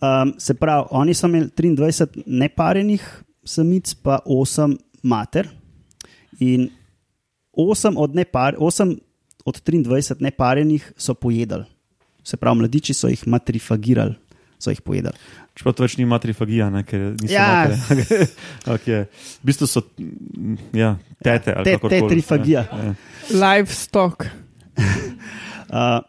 Um, 0.00 0.34
se 0.38 0.54
pravi, 0.54 0.88
oni 0.90 1.14
so 1.14 1.28
imeli 1.28 1.50
23 1.56 2.24
neparenih 2.26 3.04
samic, 3.44 3.94
pa 4.02 4.18
8 4.26 4.76
mater. 5.02 5.48
In 6.40 6.70
8 7.52 7.98
od, 7.98 8.14
nepar, 8.14 8.56
8 8.56 8.98
od 9.44 9.62
23 9.62 10.20
neparenih 10.20 10.92
so 10.96 11.14
pojedali. 11.14 11.64
Se 12.24 12.36
pravi, 12.36 12.58
mladiči 12.58 12.94
so 12.94 13.08
jih 13.08 13.26
matrifagirali, 13.28 14.14
so 14.58 14.70
jih 14.70 14.80
pojedali. 14.82 15.16
Čeprav 15.60 15.74
to 15.76 15.84
več 15.84 15.98
ni 16.00 16.06
matrifagija, 16.08 16.70
ne, 16.72 16.80
ker 16.88 17.10
niso 17.20 17.34
Ja. 17.34 17.68
matere. 17.68 18.26
okay. 18.74 19.02
V 19.42 19.44
bistvu 19.44 19.68
so 19.68 19.82
mm, 20.00 20.56
ja, 20.72 20.94
tete 21.20 21.52
ali 21.52 21.64
Te- 21.68 21.74
kakorkoli. 21.76 22.00
tetrifagija. 22.00 22.62
Ja, 22.64 22.84
ja. 22.84 22.94
Livestock. 23.36 24.24
Uh, 25.70 26.02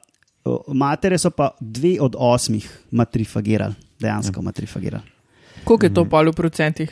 matere 0.73 1.19
so 1.21 1.29
pa 1.29 1.51
dve 1.61 1.99
od 2.01 2.15
osmih 2.17 2.65
matrifagirali, 2.91 3.75
dejansko 4.01 4.41
matrifagirali. 4.41 5.03
Koliko 5.63 5.85
je 5.85 5.93
to 5.93 6.05
pol 6.09 6.31
v 6.31 6.33
procentih? 6.33 6.89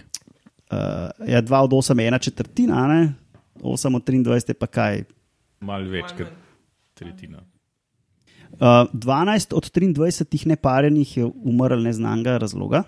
Uh, 0.69 0.77
ja, 1.25 1.41
dva 1.41 1.63
od 1.65 1.73
osem 1.73 1.99
je 1.99 2.07
ena 2.07 2.19
četrtina, 2.19 2.77
a 2.77 2.87
ne? 2.87 3.13
8 3.57 3.95
od 3.95 4.03
23 4.05 4.49
je 4.49 4.53
pa 4.53 4.67
kaj. 4.67 5.01
Malo 5.61 5.89
več 5.89 6.13
kot 6.13 6.29
tretjina. 6.93 7.41
Uh, 8.51 8.59
12 8.93 9.53
od 9.55 9.71
23 9.71 10.47
neparenih 10.47 11.17
je 11.17 11.25
umrl 11.43 11.81
neznanega 11.81 12.37
razloga, 12.37 12.83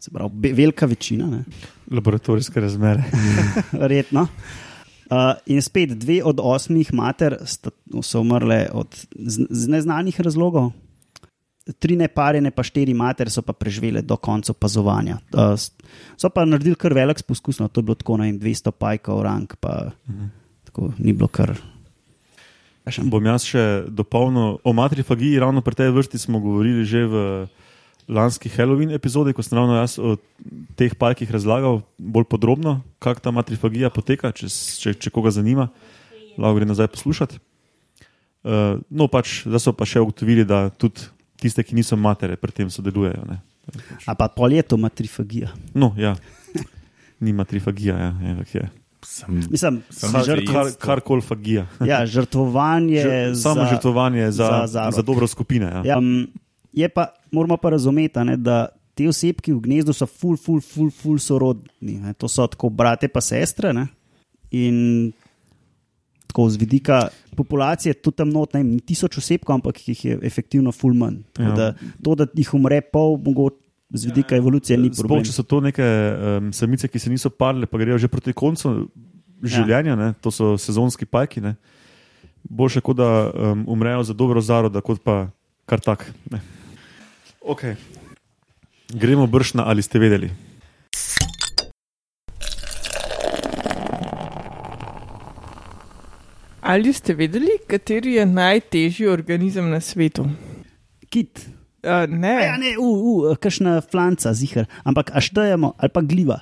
se 0.00 0.10
pravi, 0.10 0.30
be, 0.34 0.52
velika 0.52 0.86
večina, 0.86 1.26
ne? 1.26 1.44
Laboratorijske 1.90 2.60
razmere. 2.60 3.04
verjetno. 3.82 4.22
Uh, 4.22 5.16
in 5.46 5.62
spet 5.62 5.90
dve 5.98 6.22
od 6.24 6.40
osmih 6.42 6.94
mater 6.94 7.36
sta, 7.44 7.70
so 8.02 8.20
umrle 8.20 8.68
od, 8.72 9.06
z, 9.14 9.46
z 9.50 9.68
neznanih 9.68 10.20
razlogov, 10.20 10.70
tri 11.78 11.96
neparjene, 11.96 12.50
pa 12.50 12.62
štiri 12.62 12.94
matere 12.94 13.30
so 13.30 13.42
pa 13.42 13.52
preživele 13.52 14.02
do 14.02 14.16
konca 14.16 14.50
opazovanja. 14.52 15.18
Uh, 15.34 15.54
so 16.16 16.30
pa 16.30 16.44
naredili 16.44 16.74
kar 16.74 16.94
velik 16.94 17.22
poskus, 17.22 17.60
no, 17.60 17.68
to 17.68 17.80
je 17.80 17.84
bilo 17.84 17.94
tako 17.94 18.16
na 18.16 18.24
200 18.24 18.70
pajkov, 18.70 19.22
rang, 19.22 19.52
pa 19.60 19.90
Mhm. 20.08 20.24
tako 20.64 20.92
ni 20.98 21.12
bilo 21.12 21.28
kar. 21.28 21.54
Bom 22.82 23.26
jaz 23.30 23.46
še 23.46 23.86
dopolnil 23.86 24.58
o 24.66 24.72
matrifagiji. 24.74 25.38
Ravno 25.38 25.62
pri 25.62 25.78
tej 25.78 25.92
vrsti 25.94 26.18
smo 26.18 26.42
govorili 26.42 26.82
že 26.82 27.06
v 27.06 27.16
lanski 28.10 28.50
Halloween 28.50 28.90
epizodi, 28.90 29.30
ko 29.30 29.42
sem 29.42 29.54
ravno 29.58 29.78
jaz 29.78 29.98
o 30.02 30.18
teh 30.74 30.90
pajkih 30.98 31.30
razlagal 31.30 31.82
bolj 31.98 32.26
podrobno, 32.26 32.82
kako 32.98 33.22
ta 33.22 33.30
matrifagija 33.30 33.92
poteka, 33.94 34.34
če, 34.34 34.50
če, 34.50 34.94
če 34.98 35.14
koga 35.14 35.30
zanima, 35.30 35.70
lahko 36.34 36.58
gre 36.58 36.66
nazaj 36.66 36.90
poslušati. 36.90 37.38
Uh, 38.42 38.82
no, 38.90 39.06
pač, 39.06 39.44
zdaj 39.46 39.62
so 39.62 39.70
pa 39.70 39.86
še 39.86 40.02
ugotovili, 40.02 40.42
da 40.42 40.66
tudi 40.74 41.06
tiste, 41.38 41.62
ki 41.62 41.78
niso 41.78 41.94
matere, 41.94 42.34
pri 42.34 42.50
tem 42.50 42.66
sodelujejo. 42.66 43.22
Ne. 43.30 43.38
A 44.10 44.18
pa 44.18 44.26
pol 44.26 44.58
je 44.58 44.66
to 44.66 44.74
matrifagija. 44.74 45.54
No, 45.70 45.92
ja, 45.94 46.16
ni 47.22 47.30
matrifagija, 47.30 47.94
ja, 48.10 48.36
je. 48.50 48.66
Sem, 49.02 49.42
Mislim, 49.50 49.82
Kar, 50.12 50.24
že 50.24 50.44
kar, 50.46 50.66
jedstvo. 50.66 50.80
karkoli 50.80 51.22
fagija. 51.22 51.66
ja, 51.90 52.06
žrtvovanje. 52.06 53.02
Žr- 53.02 53.34
Samo 53.34 53.60
za, 53.60 53.70
žrtvovanje 53.70 54.30
za, 54.30 54.66
za 54.66 54.90
za, 54.90 55.02
dobro 55.02 55.26
skupine. 55.26 55.66
Ja. 55.66 55.82
Ja, 55.84 55.98
um, 55.98 56.26
je 56.72 56.88
pa, 56.88 57.08
moramo 57.30 57.56
pa 57.56 57.70
razumeti, 57.70 58.18
ne, 58.18 58.36
da 58.36 58.68
te 58.94 59.08
osebki 59.08 59.52
v 59.52 59.60
gnezdu 59.60 59.92
so 59.92 60.06
ful, 60.06 60.36
ful, 60.36 60.60
ful, 60.60 60.90
ful 60.90 61.18
sorodni. 61.18 61.98
Ne. 61.98 62.12
To 62.14 62.28
so 62.28 62.46
tako 62.46 62.68
brate 62.68 63.08
pa 63.08 63.20
sestre. 63.20 63.72
Ne. 63.72 63.86
In 64.50 65.12
tako 66.26 66.50
z 66.50 66.56
vidika 66.56 67.08
populacije, 67.36 67.94
tudi 67.94 68.16
tam 68.16 68.30
not, 68.30 68.54
ne 68.54 68.62
vem, 68.62 68.78
tisoč 68.80 69.18
osebkov, 69.18 69.54
ampak 69.54 69.80
jih 69.88 70.04
je 70.04 70.18
efektivno 70.22 70.72
ful 70.72 70.94
manj. 70.94 71.22
Tako 71.32 71.48
Ja. 71.48 71.54
Da, 71.54 71.66
to, 72.04 72.14
da 72.14 72.26
jih 72.34 72.54
umre 72.54 72.80
pol, 72.80 73.18
mogoče 73.18 73.61
z 73.92 74.04
vidika 74.04 74.36
evolucije 74.36 74.78
ni 74.78 74.88
Sploh, 74.88 75.04
problem. 75.04 75.24
če 75.24 75.32
so 75.32 75.44
to 75.44 75.60
neke 75.60 75.84
um, 75.84 76.52
samice, 76.52 76.88
ki 76.88 76.98
se 76.98 77.10
niso 77.12 77.30
parile, 77.30 77.68
pa 77.68 77.78
grejo 77.78 77.98
že 78.00 78.08
proti 78.08 78.32
koncu 78.32 78.88
življenja, 79.42 79.96
ne, 79.98 80.12
to 80.22 80.30
so 80.30 80.54
sezonski 80.58 81.06
pajki. 81.06 81.42
Ne. 81.44 81.56
Boljše, 82.42 82.80
kot 82.80 82.98
da 82.98 83.10
um, 83.28 83.64
umrejo 83.68 84.02
za 84.06 84.14
dobro 84.16 84.40
zarodo, 84.40 84.80
kot 84.80 85.02
pa 85.04 85.26
kar 85.66 85.82
tak. 85.82 86.06
Ne. 86.30 86.40
Okay. 87.42 87.76
Gremo 88.92 89.26
brž 89.26 89.54
na 89.58 89.66
ali 89.68 89.82
ste 89.82 89.98
vedeli. 89.98 90.30
Ali 96.62 96.92
ste 96.94 97.14
vedeli, 97.18 97.58
kateri 97.66 98.14
je 98.20 98.26
najtežji 98.26 99.08
organizem 99.10 99.66
na 99.70 99.80
svetu? 99.80 100.28
Kit, 101.10 101.42
Uh, 101.82 102.06
ne, 102.06 102.34
Ja, 102.46 102.56
ne, 102.58 102.76
u, 102.78 102.86
u, 102.86 103.12
kakšna 103.34 103.80
flanca, 103.82 104.30
zihar. 104.34 104.68
Ampak 104.86 105.10
a 105.14 105.20
štejemo, 105.20 105.74
ali 105.78 105.90
pa 105.90 106.00
gliva. 106.00 106.38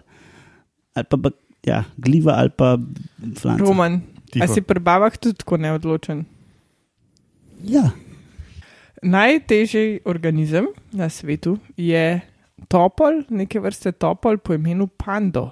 Ali 0.94 1.09
pa, 1.09 1.32
ja, 1.64 1.85
gliva 1.97 2.37
ali 2.37 2.52
pa 2.52 2.76
flanca. 3.40 3.64
Roman. 3.64 4.00
Tiho. 4.30 4.44
A 4.44 4.47
si 4.47 4.62
pri 4.62 4.78
babah 4.78 5.16
tudi 5.18 5.40
tako 5.40 5.56
neodločen? 5.59 6.23
Ja, 7.66 7.90
Najtežji 9.02 10.00
organizem 10.04 10.66
na 10.92 11.09
svetu 11.09 11.56
je 11.76 12.20
topol, 12.68 13.23
neke 13.32 13.61
vrste 13.61 13.92
topol 13.92 14.37
po 14.38 14.54
imenu 14.54 14.87
pando. 14.87 15.50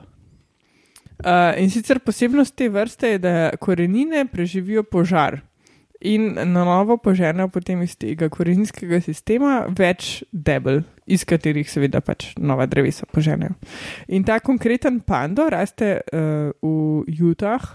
Uh, 1.18 1.57
in 1.59 1.71
sicer 1.71 1.99
posebnost 1.99 2.54
te 2.54 2.68
vrste 2.68 3.16
je, 3.16 3.18
da 3.18 3.57
korenine 3.57 4.26
preživijo 4.28 4.83
požar 4.83 5.40
in 6.00 6.35
na 6.35 6.64
novo 6.64 6.97
poženejo 6.97 7.49
potem 7.49 7.83
iz 7.83 7.97
tega 7.99 8.28
koreninskega 8.31 9.00
sistema 9.02 9.64
več 9.67 10.23
debel, 10.33 10.83
iz 11.07 11.25
katerih 11.26 11.67
seveda 11.71 12.00
pač 12.05 12.33
nova 12.38 12.69
drevesa 12.71 13.09
poženejo. 13.11 13.57
In 14.14 14.25
ta 14.25 14.38
konkreten 14.40 15.00
pando 15.00 15.49
raste 15.50 15.99
uh, 15.99 16.55
v 16.62 17.19
Jutah, 17.19 17.67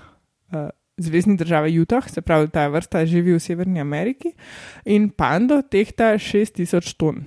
uh, 0.53 0.71
zvezdni 0.97 1.35
državi 1.37 1.73
Jutah, 1.73 2.07
se 2.09 2.21
pravi, 2.21 2.47
ta 2.53 2.67
vrsta 2.71 3.03
živi 3.05 3.35
v 3.35 3.43
Severni 3.43 3.83
Ameriki 3.83 4.31
in 4.85 5.09
pando 5.09 5.61
tehta 5.61 6.13
6000 6.15 6.95
ton. 6.97 7.23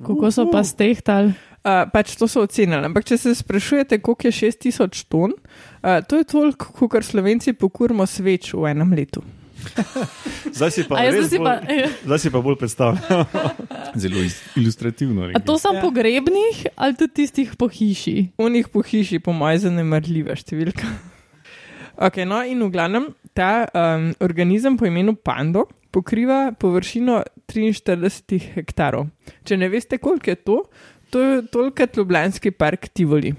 Kako 0.00 0.30
so 0.32 0.48
pa 0.52 0.64
stehtali? 0.64 1.32
Uh, 1.60 1.84
pač 1.92 2.14
to 2.16 2.24
so 2.24 2.46
ocenili. 2.46 2.80
Ampak, 2.88 3.04
če 3.04 3.18
se 3.20 3.34
sprašujete, 3.36 3.98
koliko 4.00 4.28
je 4.28 4.32
6000 4.32 5.04
ton, 5.12 5.34
uh, 5.36 6.00
to 6.08 6.20
je 6.20 6.24
toliko, 6.24 6.88
kot 6.88 7.04
Slovenci 7.04 7.52
pokurimo 7.52 8.08
sveč 8.08 8.54
v 8.56 8.72
enem 8.72 8.96
letu. 8.96 9.24
Zdaj 10.56 10.70
si 10.70 10.82
pa, 10.88 10.98
A 10.98 11.04
jaz 11.08 11.14
res 11.14 11.28
si 11.30 11.38
pa, 11.38 11.56
bolj, 11.60 11.84
zdaj 12.04 12.18
si 12.18 12.30
pa 12.30 12.40
bolj 12.42 12.56
predstavljam. 12.60 13.24
Zelo 14.02 14.22
ilustrativno. 14.56 15.30
a 15.34 15.40
to 15.40 15.58
sem 15.58 15.74
Ja. 15.76 15.80
pogrebnih 15.82 16.66
ali 16.76 16.94
tudi 16.96 17.12
tistih 17.22 17.56
po 17.56 17.68
hiši? 17.68 18.32
V 18.38 18.50
njih 18.50 18.68
po 18.68 18.82
hiši, 18.82 19.18
po 19.18 19.32
mojem, 19.32 19.58
zanemrljiva 19.68 20.36
številka. 20.36 20.86
Okay, 22.00 22.24
no, 22.24 22.40
in 22.40 22.62
v 22.64 22.70
glavnem 22.72 23.10
ta 23.36 23.66
um, 23.76 24.10
organizem 24.24 24.76
po 24.80 24.86
imenu 24.88 25.14
Pando 25.20 25.66
pokriva 25.92 26.52
površino 26.56 27.20
43 27.50 28.54
hektarov. 28.56 29.10
Če 29.44 29.58
ne 29.60 29.68
veste, 29.68 29.98
koliko 29.98 30.30
je 30.32 30.38
to, 30.40 30.56
to 31.10 31.20
je 31.20 31.42
toliko 31.52 31.82
kot 31.82 31.96
Ljubljanski 31.98 32.50
park 32.54 32.88
Tivoli. 32.94 33.34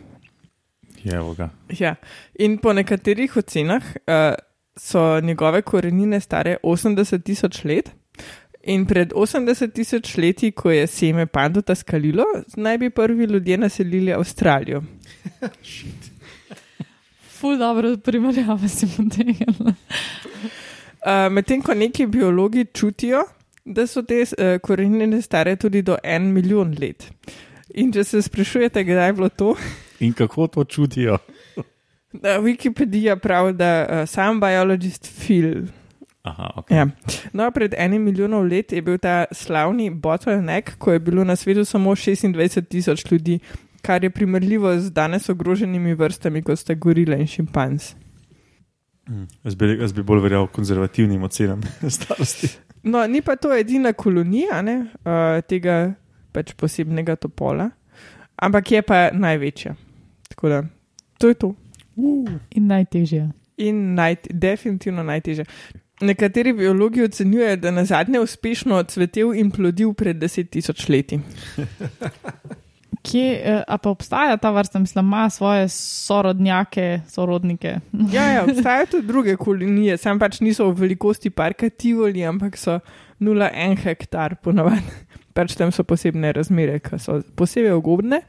Jevo 1.02 1.34
ga. 1.34 1.50
Ja. 1.74 1.96
In 2.38 2.60
po 2.62 2.74
nekaterih 2.78 3.34
ocenah 3.42 3.82
uh, 4.06 4.36
so 4.78 5.20
njegove 5.20 5.62
korenine 5.62 6.20
stare 6.20 6.58
80 6.64 7.24
tisoč 7.24 7.64
let. 7.64 7.92
In 8.64 8.86
pred 8.86 9.14
80 9.14 9.74
tisoč 9.74 10.18
leti, 10.18 10.52
ko 10.52 10.72
je 10.72 10.88
seme 10.88 11.26
pandota 11.26 11.76
skalilo, 11.76 12.24
naj 12.56 12.78
bi 12.78 12.90
prvi 12.90 13.26
ljudje 13.26 13.58
naselili 13.58 14.14
Avstralijo. 14.14 14.84
Ful 17.40 17.58
dobro 17.58 17.98
primerjava 17.98 18.68
si 18.68 18.88
potegnila. 18.98 19.74
Uh, 21.02 21.32
Medtem 21.32 21.62
ko 21.62 21.74
neki 21.74 22.06
biologi 22.06 22.66
čutijo, 22.74 23.24
da 23.66 23.88
so 23.88 24.02
te 24.02 24.22
uh, 24.22 24.60
korenine 24.62 25.22
stare 25.22 25.56
tudi 25.56 25.82
do 25.82 25.98
en 26.04 26.34
milijon 26.34 26.76
let. 26.80 27.08
In 27.74 27.92
če 27.94 28.04
se 28.04 28.22
sprašujete, 28.22 28.84
kdaj 28.84 29.08
je 29.08 29.14
bilo 29.14 29.30
to, 29.30 29.56
In 30.02 30.14
kako 30.14 30.48
to 30.48 30.64
čutijo? 30.64 31.18
Da 32.14 32.40
Wikipedija 32.40 33.16
pravi, 33.16 33.54
da 33.54 33.88
uh, 33.90 34.10
sam 34.10 34.40
biologist 34.40 35.10
Phil. 35.20 35.68
Aha, 36.24 36.52
ok. 36.56 36.72
Ja. 36.72 36.88
No, 37.34 37.52
pred 37.52 37.74
enim 37.78 38.02
milijonom 38.02 38.48
let 38.48 38.72
je 38.72 38.82
bil 38.82 38.98
ta 38.98 39.26
slavni 39.32 39.90
bottleneck, 39.90 40.76
ko 40.78 40.94
je 40.94 41.00
bilo 41.00 41.24
na 41.24 41.36
svetu 41.36 41.66
samo 41.66 41.92
26 41.96 42.68
tisoč 42.70 43.12
ljudi, 43.12 43.40
kar 43.82 44.04
je 44.04 44.10
primerljivo 44.10 44.80
z 44.80 44.92
danes 44.92 45.30
ogroženimi 45.30 45.94
vrstami, 45.94 46.44
kot 46.44 46.60
sta 46.60 46.74
gorile 46.74 47.20
in 47.20 47.28
šimpanz. 47.28 47.94
Jaz 49.44 49.56
bi, 49.56 49.78
jaz 49.80 49.94
bi 49.94 50.04
bolj 50.04 50.22
verjel 50.22 50.48
konzervativnim 50.48 51.24
ocenam 51.24 51.62
starosti. 51.96 52.48
No, 52.84 53.08
ni 53.08 53.22
pa 53.22 53.36
to 53.36 53.54
edina 53.56 53.94
kolonija 53.94 54.62
ne, 54.62 54.78
uh, 55.06 55.42
tega 55.48 55.94
pač 56.32 56.54
posebnega 56.58 57.16
topola, 57.16 57.70
ampak 58.36 58.72
je 58.72 58.82
pa 58.82 59.10
največja. 59.14 59.76
Tako 60.30 60.50
da 60.50 60.64
to 61.18 61.30
je 61.30 61.34
to. 61.34 61.54
In 62.02 62.68
najtežje. 62.68 63.30
In 63.58 63.94
naj, 63.96 64.16
definitivno 64.30 65.04
najtežje. 65.04 65.46
Nekateri 66.02 66.54
biologi 66.54 67.04
ocenjujejo, 67.04 67.58
da 67.62 67.72
na 67.72 67.86
zadnje 67.86 68.20
uspešno 68.20 68.84
cvetel 68.84 69.36
in 69.38 69.52
plodil 69.52 69.94
pred 69.94 70.18
10 70.18 70.50
tisoč 70.50 70.88
leti. 70.90 71.20
Kje, 73.02 73.30
eh, 73.34 73.64
a 73.68 73.78
pa 73.82 73.90
obstaja 73.90 74.38
ta 74.38 74.52
vrsta, 74.54 74.80
mislim, 74.80 75.06
ima 75.06 75.30
svoje 75.30 75.70
sorodnjake, 75.70 77.02
sorodnike. 77.10 77.80
Ja, 78.14 78.26
ja, 78.32 78.44
obstajajo 78.44 78.86
tudi 78.86 79.08
druge 79.08 79.36
kolonije, 79.36 79.98
sam 79.98 80.20
pač 80.20 80.40
niso 80.40 80.70
v 80.70 80.82
velikosti 80.82 81.30
parka 81.30 81.70
Tivoli, 81.70 82.26
ampak 82.26 82.58
so 82.58 82.80
0,1 83.20 83.78
hektar 83.84 84.36
ponavadi. 84.36 84.84
Pač 85.34 85.56
tam 85.56 85.72
so 85.72 85.84
posebne 85.88 86.34
razmere, 86.36 86.80
ki 86.84 87.00
so 87.00 87.22
posebej 87.40 87.74
ugodne, 87.78 88.22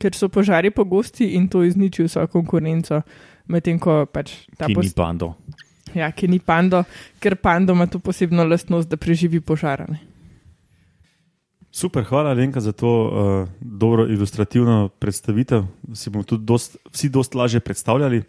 ker 0.00 0.14
so 0.14 0.28
požari 0.28 0.70
pogosti 0.70 1.34
in 1.36 1.48
to 1.48 1.64
izniči 1.64 2.06
vso 2.06 2.26
konkurenco. 2.26 3.02
Medtem 3.52 3.78
ko 3.78 4.06
pač 4.06 4.46
ta 4.56 4.66
Ki 4.66 4.78
ni 4.78 4.90
pando. 4.94 5.34
ja, 5.94 6.12
ki 6.12 6.28
ni 6.28 6.38
pando, 6.38 6.84
ker 7.20 7.36
pando 7.36 7.72
ima 7.72 7.86
to 7.86 7.98
posebno 7.98 8.44
lastnost, 8.44 8.88
da 8.88 8.96
preživi 8.96 9.40
požarane. 9.40 10.00
Super, 11.72 12.04
hvala 12.04 12.34
Lenka 12.36 12.60
za 12.60 12.72
to 12.72 12.88
uh, 12.88 13.48
dobro 13.60 14.04
ilustrativno 14.06 14.88
predstavitev. 14.88 15.64
Si 15.94 16.10
bomo 16.10 16.24
tudi 16.24 16.44
dost, 16.44 16.76
vsi 16.92 17.08
dosti 17.08 17.36
lažje 17.36 17.60
predstavljali. 17.60 18.22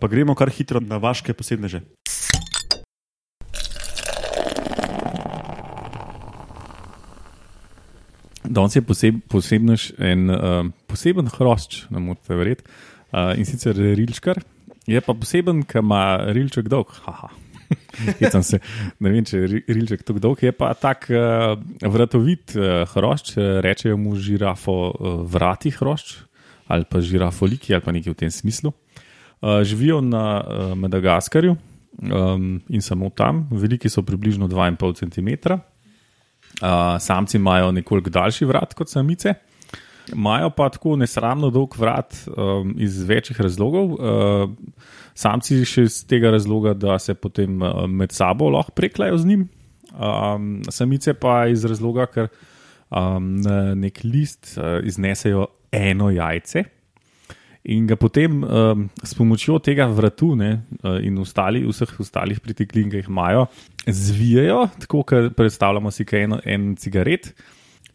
Pa 0.00 0.08
gremo 0.08 0.34
kar 0.34 0.50
hitro 0.50 0.80
na 0.80 0.96
vaše 0.96 1.32
posebneže. 1.32 1.80
Danes 8.44 8.76
je 8.76 8.82
poseb, 8.82 9.20
posebnež 9.28 9.90
en 10.00 10.30
uh, 10.32 10.62
poseben 10.88 11.28
hrošč, 11.28 11.84
ne 11.92 12.00
morete 12.00 12.38
verjeti, 12.38 12.64
uh, 13.12 13.34
in 13.36 13.44
sicer 13.48 13.76
rilčkar. 13.76 14.40
Je 14.88 15.00
pa 15.04 15.14
poseben, 15.14 15.62
ker 15.68 15.84
ima 15.84 16.32
rilček 16.32 16.70
dolg. 16.72 16.94
Haha. 17.04 17.30
Se, 18.42 18.58
ne 18.98 19.12
vem, 19.12 19.22
če 19.26 19.38
je 19.38 19.48
ri- 19.52 19.62
rilček 19.70 20.02
tako 20.06 20.22
dolg, 20.22 20.42
je 20.42 20.52
pa 20.56 20.72
tak 20.74 21.06
uh, 21.12 21.54
vratovit 21.84 22.56
uh, 22.56 22.82
hrošč, 22.90 23.36
rečejo 23.62 23.98
mu 24.00 24.16
žirafo 24.18 24.78
uh, 24.90 25.22
vrati 25.30 25.70
hrošč 25.76 26.16
ali 26.70 26.86
pa 26.86 27.00
žirafoliki 27.02 27.74
ali 27.74 27.82
pa 27.82 27.92
nekaj 27.92 28.12
v 28.14 28.18
tem 28.18 28.30
smislu. 28.30 28.70
Uh, 29.42 29.62
živijo 29.66 29.98
na 30.00 30.38
uh, 30.38 30.74
Madagaskarju 30.78 31.56
um, 31.98 32.60
in 32.68 32.82
samo 32.82 33.10
tam, 33.10 33.48
veliki 33.50 33.90
so 33.90 34.02
približno 34.06 34.48
2,5 34.48 35.02
cm. 35.02 35.58
Uh, 36.60 36.98
samci 37.00 37.38
imajo 37.38 37.70
nekoliko 37.72 38.10
daljši 38.10 38.44
vrat 38.44 38.74
kot 38.74 38.90
samice, 38.90 39.34
imajo 40.12 40.50
pa 40.50 40.68
tako 40.68 40.96
nesramno 40.96 41.50
dolg 41.50 41.76
vrat 41.78 42.16
um, 42.26 42.74
iz 42.78 43.02
večjih 43.08 43.40
razlogov. 43.40 43.94
Uh, 43.94 44.50
samci 45.14 45.62
še 45.64 45.86
iz 45.88 46.00
tega 46.08 46.34
razloga, 46.34 46.74
da 46.74 46.98
se 46.98 47.14
potem 47.14 47.62
uh, 47.62 47.86
med 47.88 48.12
sabo 48.12 48.50
lahko 48.50 48.74
preklajo 48.76 49.18
z 49.22 49.30
njim, 49.30 49.46
um, 49.94 50.50
samice 50.68 51.14
pa 51.14 51.46
iz 51.48 51.64
razloga, 51.64 52.06
ker 52.12 52.28
um, 52.90 53.32
nek 53.80 54.04
list 54.04 54.56
uh, 54.58 54.82
iznesejo 54.84 55.46
eno 55.72 56.10
jajce. 56.10 56.66
In 57.68 57.84
ga 57.86 57.96
potem 58.00 58.40
um, 58.40 58.86
s 59.04 59.12
pomočjo 59.12 59.58
tega 59.60 59.84
vratu 59.92 60.32
ne, 60.38 60.62
uh, 60.80 60.96
in 61.04 61.18
ostali, 61.20 61.60
vseh 61.66 61.92
ostalih 62.00 62.40
pritiklin, 62.40 62.88
ki 62.88 63.02
jih 63.02 63.10
imajo, 63.12 63.46
zvijajo, 63.84 64.62
tako 64.80 65.02
kot 65.04 65.36
predstavljamo 65.36 65.92
si 65.92 66.06
kaj 66.08 66.24
eno, 66.24 66.40
en 66.44 66.72
cigaret, 66.80 67.34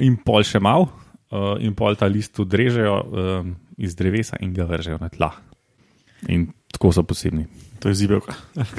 in 0.06 0.20
pol 0.22 0.46
še 0.46 0.62
mal, 0.62 0.86
uh, 1.34 1.56
in 1.58 1.74
pol 1.74 1.98
ta 1.98 2.06
list 2.12 2.38
odrežejo 2.44 3.00
um, 3.02 3.56
iz 3.82 3.98
drevesa 3.98 4.38
in 4.46 4.54
ga 4.54 4.70
vržejo 4.70 5.02
na 5.02 5.10
tla. 5.10 5.32
In 6.30 6.52
tako 6.72 6.94
so 6.94 7.04
posebni. 7.04 7.48
To 7.82 7.90
je 7.90 7.98
zibelka. 8.04 8.38
Ja, 8.54 8.70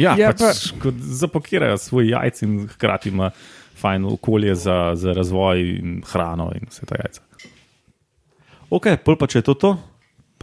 Ja, 0.00 0.14
ja 0.16 0.30
pač, 0.32 0.70
kot 0.80 0.96
zapakirajo 0.96 1.76
svoj 1.76 2.12
jajc 2.14 2.42
in 2.46 2.54
hkrati 2.70 3.10
ima 3.12 3.30
fajn 3.82 4.06
okolje 4.14 4.54
za, 4.54 4.92
za 4.96 5.12
razvoj 5.12 5.60
in 5.60 5.98
hrano 6.06 6.50
in 6.56 6.68
vse 6.70 6.86
ta 6.88 6.96
jajca. 7.00 7.20
Ok, 8.72 8.88
pol 9.04 9.18
pa 9.20 9.28
če 9.28 9.42
je 9.42 9.46
to 9.50 9.54
to, 9.60 9.72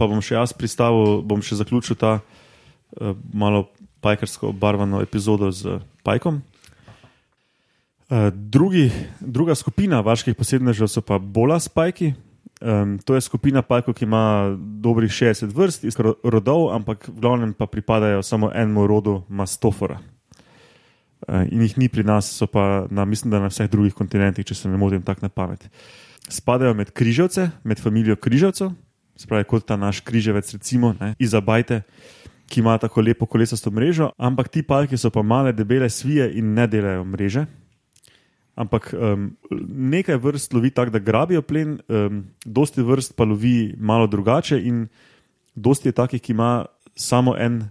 pa 0.00 0.08
bom 0.08 0.22
še 0.24 0.38
jaz 0.38 0.56
pristavil, 0.56 1.20
bom 1.20 1.44
še 1.44 1.60
zaključil 1.60 1.98
ta 2.00 2.16
uh, 2.20 3.12
malo 3.36 3.68
pajkarsko 4.00 4.54
obarvano 4.54 5.02
epizodo 5.04 5.52
z 5.52 5.76
pajkom. 6.00 6.40
Uh, 8.08 8.32
drugi, 8.32 8.88
druga 9.20 9.54
skupina 9.54 10.00
vaških 10.00 10.34
posebnežev 10.34 10.88
so 10.88 11.04
pa 11.04 11.20
bola 11.20 11.60
spajki. 11.60 12.14
Um, 12.60 12.98
to 13.04 13.16
je 13.16 13.24
skupina 13.24 13.62
pajkov, 13.64 13.96
ki 13.96 14.04
ima 14.04 14.52
dobrih 14.56 15.12
60 15.12 15.52
vrst 15.56 15.84
iz 15.88 15.96
ro- 16.00 16.16
rodov, 16.24 16.72
ampak 16.76 17.08
v 17.08 17.20
glavnem 17.20 17.52
pa 17.56 17.68
pripadajo 17.68 18.24
samo 18.24 18.50
enemu 18.52 18.88
rodu 18.88 19.20
mastofora. 19.28 20.00
uh, 21.28 21.44
in 21.52 21.62
jih 21.62 21.76
ni 21.78 21.88
pri 21.88 22.04
nas, 22.04 22.28
so 22.32 22.46
pa 22.46 22.86
na, 22.90 23.04
mislim, 23.04 23.30
da 23.30 23.40
na 23.40 23.48
vseh 23.52 23.68
drugih 23.70 23.94
kontinentih, 23.94 24.44
če 24.46 24.54
se 24.54 24.68
ne 24.68 24.80
motim, 24.80 25.02
tako 25.04 25.28
na 25.28 25.32
pamet. 25.32 25.68
Spadajo 26.30 26.74
med 26.74 26.92
križavce, 26.96 27.50
med 27.64 27.80
familijo 27.80 28.16
križavcev, 28.16 28.72
spravi 29.20 29.44
kot 29.44 29.66
ta 29.68 29.76
naš 29.76 30.00
križavec, 30.00 30.52
recimo 30.56 30.94
ne, 31.00 31.14
iz 31.18 31.34
Abajte, 31.36 31.82
ki 32.50 32.60
ima 32.60 32.78
tako 32.78 33.04
lepo 33.04 33.26
kolesasto 33.30 33.70
mrežo, 33.70 34.10
ampak 34.18 34.48
ti 34.48 34.62
palki 34.66 34.98
so 34.98 35.10
pa 35.14 35.22
male, 35.22 35.52
debele 35.52 35.90
svije 35.90 36.32
in 36.40 36.54
ne 36.54 36.66
delajo 36.66 37.04
mreže. 37.04 37.44
Ampak 38.58 38.90
um, 38.92 39.30
nekaj 39.92 40.18
vrst 40.20 40.52
lovi 40.52 40.70
tako, 40.74 40.90
da 40.90 40.98
grabijo 40.98 41.42
plen, 41.42 41.78
um, 41.88 42.24
dosti 42.44 42.82
vrst 42.82 43.14
pa 43.16 43.24
lovi 43.24 43.74
malo 43.78 44.06
drugače, 44.10 44.58
in 44.58 44.88
dosti 45.54 45.88
je 45.88 45.96
takih, 45.96 46.20
ki 46.20 46.32
ima 46.32 46.66
samo 46.96 47.36
en 47.38 47.62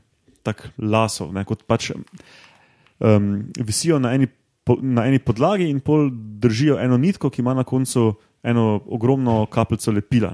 tak 0.44 0.70
lasov, 0.78 1.34
ne, 1.36 1.44
kot 1.46 1.66
pač 1.68 1.92
um, 1.92 3.52
visijo 3.60 4.00
na 4.00 4.14
eni, 4.16 4.30
po, 4.64 4.80
na 4.82 5.06
eni 5.10 5.20
podlagi 5.20 5.68
in 5.70 5.84
pol 5.84 6.10
držijo 6.14 6.80
eno 6.80 6.98
nitko, 6.98 7.30
ki 7.30 7.44
ima 7.44 7.54
na 7.54 7.68
koncu 7.68 8.14
eno 8.44 8.80
ogromno 8.88 9.44
kapljico 9.52 9.92
lepila. 9.92 10.34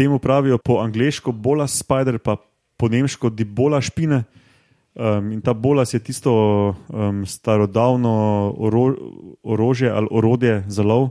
Temu 0.00 0.16
pravijo 0.18 0.56
po 0.58 0.78
angliško 0.80 1.32
bola 1.32 1.66
spider, 1.68 2.16
pa 2.18 2.38
po 2.80 2.88
nemško 2.88 3.28
dibola 3.30 3.80
špine. 3.84 4.22
Um, 4.94 5.32
in 5.32 5.40
ta 5.44 5.52
bolas 5.52 5.92
je 5.94 6.00
tisto 6.00 6.32
um, 6.88 7.26
starodavno 7.26 8.10
oro, 8.58 8.94
orožje 9.44 9.90
ali 9.90 10.08
orodje 10.10 10.64
za 10.66 10.82
lov, 10.82 11.10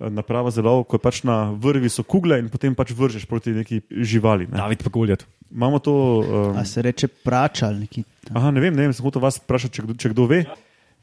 naprava 0.00 0.50
za 0.50 0.62
lov, 0.62 0.84
ko 0.84 0.98
je 0.98 1.02
pač 1.02 1.22
na 1.22 1.50
vrvi 1.52 1.88
so 1.88 2.02
kugle 2.02 2.38
in 2.38 2.48
potem 2.52 2.74
pač 2.74 2.90
vržeš 2.92 3.24
proti 3.30 3.54
neki 3.56 3.80
živali. 3.90 4.50
Ne. 4.50 4.58
David 4.58 4.82
pa 4.84 4.90
goljat. 4.90 5.24
Imamo 5.50 5.78
to. 5.78 5.94
Um, 6.20 6.58
A 6.58 6.64
se 6.64 6.82
reče 6.82 7.08
pračal 7.08 7.78
neki. 7.78 8.04
aha, 8.34 8.50
ne 8.50 8.60
vem, 8.60 8.74
ne 8.74 8.82
vem, 8.82 8.92
sem 8.92 9.04
hotel 9.06 9.22
vas 9.22 9.38
vprašati, 9.40 9.74
če, 9.74 9.82
kdo- 9.86 9.96
če 9.96 10.12
kdo 10.12 10.26
ve. 10.26 10.44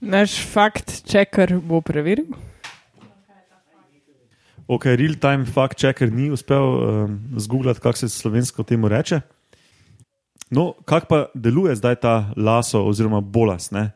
Naš 0.02 0.38
fakt 0.46 0.92
checker 1.08 1.56
bo 1.60 1.82
preveril. 1.82 2.30
Ok, 4.68 4.86
real-time 4.86 5.46
fact 5.46 5.80
checker 5.80 6.12
ni 6.12 6.32
uspel 6.32 6.64
um, 6.64 7.20
zgooglati, 7.38 7.80
kako 7.80 7.98
se 7.98 8.10
slovensko 8.10 8.64
temu 8.64 8.88
reče. 8.88 9.22
No, 10.50 10.74
kako 10.86 11.08
pa 11.08 11.26
deluje 11.36 11.76
zdaj 11.76 11.96
ta 11.96 12.34
laso 12.36 12.84
oziroma 12.84 13.22
bolas? 13.22 13.72
Ne? 13.72 13.92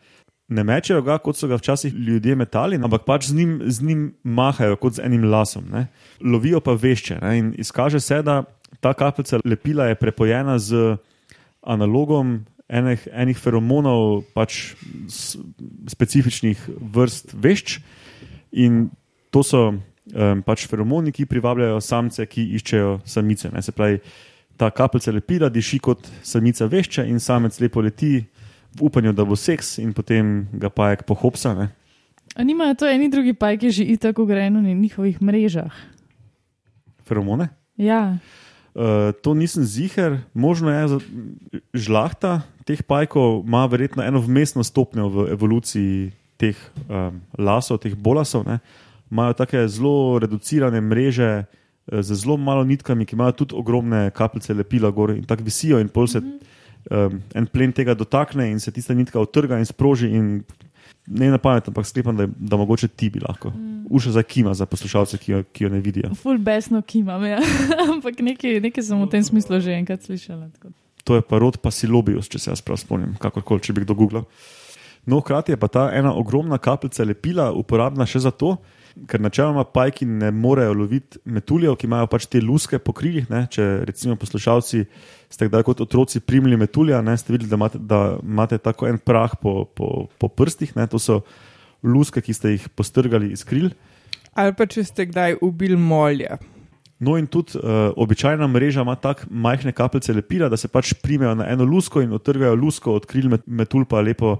ne 0.52 0.64
mečejo 0.68 1.02
ga, 1.06 1.16
kot 1.24 1.40
so 1.40 1.48
ga 1.48 1.56
včasih 1.60 1.94
ljudje 1.96 2.36
metali, 2.36 2.76
ampak 2.76 3.06
pač 3.08 3.30
z 3.32 3.36
njim, 3.40 3.52
z 3.66 3.88
njim 3.88 4.02
mahajo 4.24 4.76
kot 4.76 4.98
z 5.00 5.06
enim 5.08 5.24
lasom. 5.32 5.70
Ne? 5.72 5.86
Lovijo 6.20 6.60
pa 6.60 6.76
vešče. 6.76 7.20
Ne? 7.22 7.38
In 7.40 7.54
izkaže 7.58 8.00
se, 8.04 8.20
da 8.22 8.44
ta 8.84 8.94
kapljica 8.94 9.40
lepila 9.46 9.88
je 9.88 9.96
prepojena 9.96 10.60
z 10.60 10.98
analogom 11.62 12.42
enih, 12.68 13.08
enih 13.12 13.40
feromonov, 13.40 14.26
pač 14.36 14.74
specifičnih 15.88 16.68
vrst 16.96 17.32
vešč. 17.34 17.80
In 18.52 18.90
to 19.32 19.44
so 19.48 19.70
um, 20.14 20.42
pač 20.46 20.68
feromoni, 20.68 21.12
ki 21.12 21.26
privabljajo 21.26 21.82
samce, 21.82 22.26
ki 22.26 22.46
iščejo 22.58 23.00
samice. 23.06 23.50
Ne? 23.54 23.62
Se 23.62 23.72
pravi, 23.72 24.00
ta 24.58 24.70
kapljica 24.70 25.12
lepila 25.12 25.50
diši 25.50 25.80
kot 25.80 26.08
samica 26.24 26.68
vešča 26.70 27.06
in 27.10 27.20
samec 27.20 27.60
lepo 27.60 27.82
leti 27.82 28.20
v 28.78 28.88
upanju, 28.88 29.14
da 29.14 29.26
bo 29.26 29.36
seks, 29.36 29.78
in 29.82 29.94
potem 29.94 30.48
ga 30.54 30.70
pajek 30.70 31.04
pohopsa. 31.08 31.56
Ne? 31.58 31.72
A 32.36 32.44
nimajo 32.48 32.78
to 32.80 32.88
eni 32.88 33.10
drugi 33.12 33.34
pajki 33.34 33.72
že 33.72 33.84
itak 33.84 34.20
ugrajeno 34.20 34.62
na 34.62 34.72
njihovih 34.74 35.22
mrežah? 35.22 35.74
Feromone. 37.08 37.50
Ja, 37.78 38.18
Uh, 38.72 39.12
to 39.20 39.34
nisem 39.36 39.68
ziger, 39.68 40.24
možno 40.34 40.72
je, 40.72 40.88
za- 40.88 41.00
žlahta 41.76 42.48
teh 42.64 42.80
pajkov 42.80 43.44
ima 43.44 43.66
verjetno 43.68 44.00
eno 44.00 44.24
vmesno 44.24 44.64
stopnjo 44.64 45.10
v 45.12 45.18
evoluciji 45.36 46.12
teh 46.40 46.56
um, 46.88 47.20
lasov, 47.36 47.84
teh 47.84 47.92
bolasov. 47.92 48.48
Ne. 48.48 48.64
Imajo 49.12 49.34
tako 49.34 49.68
zelo 49.68 50.20
reducirane 50.20 50.82
mreže 50.82 51.30
eh, 51.44 52.02
z 52.02 52.16
zelo 52.16 52.38
malo 52.38 52.64
nitkami, 52.64 53.06
ki 53.06 53.16
imajo 53.16 53.32
tudi 53.44 53.56
ogromne 53.56 54.10
kapljice 54.16 54.54
lepila 54.54 54.92
gor 54.92 55.16
in 55.16 55.24
tako 55.28 55.44
visijo, 55.44 55.80
in 55.80 55.90
pol 55.90 56.08
se 56.08 56.22
um, 56.90 57.22
en 57.36 57.48
plen 57.48 57.72
tega 57.72 57.94
dotakne 57.94 58.50
in 58.52 58.60
se 58.60 58.72
tista 58.72 58.94
nitka 58.94 59.20
odtrga 59.20 59.60
in 59.60 59.66
sproži. 59.66 60.10
In 60.10 60.44
ne 61.08 61.32
na 61.32 61.38
pamet, 61.38 61.68
ampak 61.68 61.86
sklepam, 61.86 62.18
da, 62.18 62.28
da 62.28 62.58
mogoče 62.58 62.88
ti 62.88 63.10
bi 63.10 63.20
lahko. 63.20 63.50
Mm. 63.50 63.86
Uša 63.90 64.12
za 64.12 64.24
kima 64.24 64.54
za 64.54 64.66
poslušalce, 64.66 65.18
ki 65.18 65.32
jo, 65.32 65.44
ki 65.52 65.64
jo 65.64 65.70
ne 65.70 65.80
vidijo. 65.80 66.14
full 66.24 66.38
besno 66.38 66.82
kimam, 66.82 67.26
ja. 67.26 67.40
ampak 67.94 68.20
nekaj, 68.20 68.60
nekaj 68.62 68.84
sem 68.84 69.02
v 69.02 69.10
tem 69.10 69.24
smislu 69.24 69.60
že 69.60 69.76
enkrat 69.76 70.04
slišala. 70.04 70.50
tako. 70.56 70.74
To 71.04 71.18
je 71.18 71.22
pa 71.26 71.40
rod 71.42 71.58
pasilobius, 71.58 72.30
če 72.30 72.40
se 72.40 72.52
jaz 72.52 72.62
prav 72.62 72.78
spomnim, 72.78 73.16
kakorkoli, 73.20 73.64
če 73.66 73.74
bi 73.74 73.86
kdo 73.86 73.98
googlal. 73.98 74.28
No, 75.10 75.18
hkrati 75.18 75.56
je 75.56 75.58
pa 75.58 75.68
ta 75.68 75.90
ena 75.98 76.14
ogromna 76.14 76.60
kapljica 76.62 77.04
lepila 77.04 77.50
uporabna 77.58 78.06
še 78.06 78.22
za 78.22 78.32
to, 78.32 78.60
ker 79.08 79.22
načeloma 79.22 79.64
pajki 79.64 80.06
ne 80.06 80.32
morejo 80.32 80.74
loviti 80.74 81.20
metuljev, 81.26 81.76
ki 81.80 81.88
imajo 81.88 82.10
pač 82.12 82.28
te 82.32 82.42
luske 82.44 82.80
po 82.80 82.94
krilih. 82.96 83.30
Ne? 83.32 83.46
Če 83.52 83.86
recimo 83.88 84.18
poslušalci 84.20 84.84
ste 85.32 85.48
kdaj 85.48 85.66
kot 85.68 85.84
otroci 85.86 86.20
primili 86.20 86.60
metulja, 86.60 87.02
ne? 87.06 87.16
ste 87.18 87.36
videli, 87.36 87.50
da 87.50 87.60
imate, 87.60 87.80
da 87.80 88.02
imate 88.20 88.60
tako 88.62 88.90
en 88.90 89.00
prah 89.00 89.36
po, 89.42 89.66
po, 89.66 90.08
po 90.20 90.28
prstih, 90.30 90.76
ne? 90.76 90.88
to 90.92 91.00
so 91.00 91.22
luske, 91.84 92.22
ki 92.22 92.36
ste 92.36 92.56
jih 92.56 92.70
postrgali 92.76 93.32
iz 93.34 93.46
kril. 93.48 93.72
Ali 94.38 94.56
pa 94.56 94.68
če 94.70 94.84
ste 94.88 95.08
kdaj 95.10 95.40
ubili 95.44 95.80
molja. 95.80 96.40
No, 97.02 97.16
in 97.18 97.26
tudi 97.26 97.58
uh, 97.58 97.90
običajna 97.98 98.46
mreža 98.48 98.84
ima 98.86 98.94
tako 98.96 99.26
majhne 99.30 99.72
kapljice 99.74 100.14
lepila, 100.14 100.52
da 100.54 100.58
se 100.58 100.70
pač 100.70 100.94
primejo 101.02 101.34
na 101.36 101.48
eno 101.50 101.66
lusko 101.66 102.04
in 102.04 102.14
odtrgajo 102.14 102.54
lusko 102.56 102.94
od 102.94 103.08
kril, 103.10 103.32
met- 103.32 103.48
metul 103.48 103.88
pa 103.90 104.04
lepo, 104.06 104.36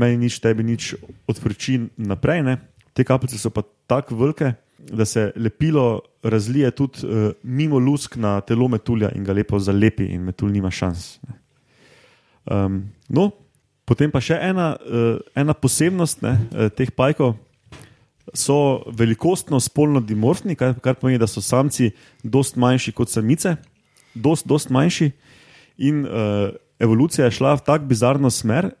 meni 0.00 0.16
nič, 0.16 0.38
tebi 0.40 0.64
nič 0.64 0.94
odfrči 1.28 1.76
naprej. 2.00 2.42
Ne. 2.46 2.56
Te 3.00 3.04
kapljice 3.08 3.38
so 3.40 3.48
pa 3.48 3.62
tako 3.88 4.18
velike, 4.20 4.50
da 4.92 5.04
se 5.08 5.30
lepilo 5.36 6.02
razlije 6.22 6.70
tudi 6.70 7.06
uh, 7.06 7.30
mimo 7.42 7.78
lusk 7.78 8.16
na 8.16 8.40
telo 8.44 8.68
metulja 8.68 9.08
in 9.16 9.24
ga 9.24 9.32
lepo 9.32 9.58
zalepi, 9.58 10.04
in 10.04 10.20
metul 10.20 10.50
nima 10.52 10.70
šans. 10.70 11.14
Ne. 11.28 11.36
Um, 12.44 12.82
no, 13.08 13.30
potem 13.88 14.12
pa 14.12 14.20
še 14.20 14.36
ena, 14.36 14.74
uh, 14.76 15.16
ena 15.32 15.56
posebnost 15.56 16.20
ne, 16.26 16.34
eh, 16.52 16.68
teh 16.76 16.92
pajkov 16.92 17.38
so 18.36 18.82
velikostno 18.92 19.56
spolno 19.64 20.02
dimorfni, 20.04 20.58
kar, 20.60 20.76
kar 20.84 21.00
pomeni, 21.00 21.18
da 21.18 21.26
so 21.26 21.40
samci 21.40 21.88
dost 22.22 22.60
manjši 22.60 22.92
kot 22.92 23.08
samice, 23.08 23.56
dost, 24.12 24.44
dost 24.44 24.68
manjši. 24.68 25.08
In 25.88 26.04
uh, 26.04 26.52
evolucija 26.76 27.30
je 27.30 27.38
šla 27.40 27.56
v 27.56 27.64
tako 27.64 27.88
bizarno 27.88 28.28
smer, 28.30 28.74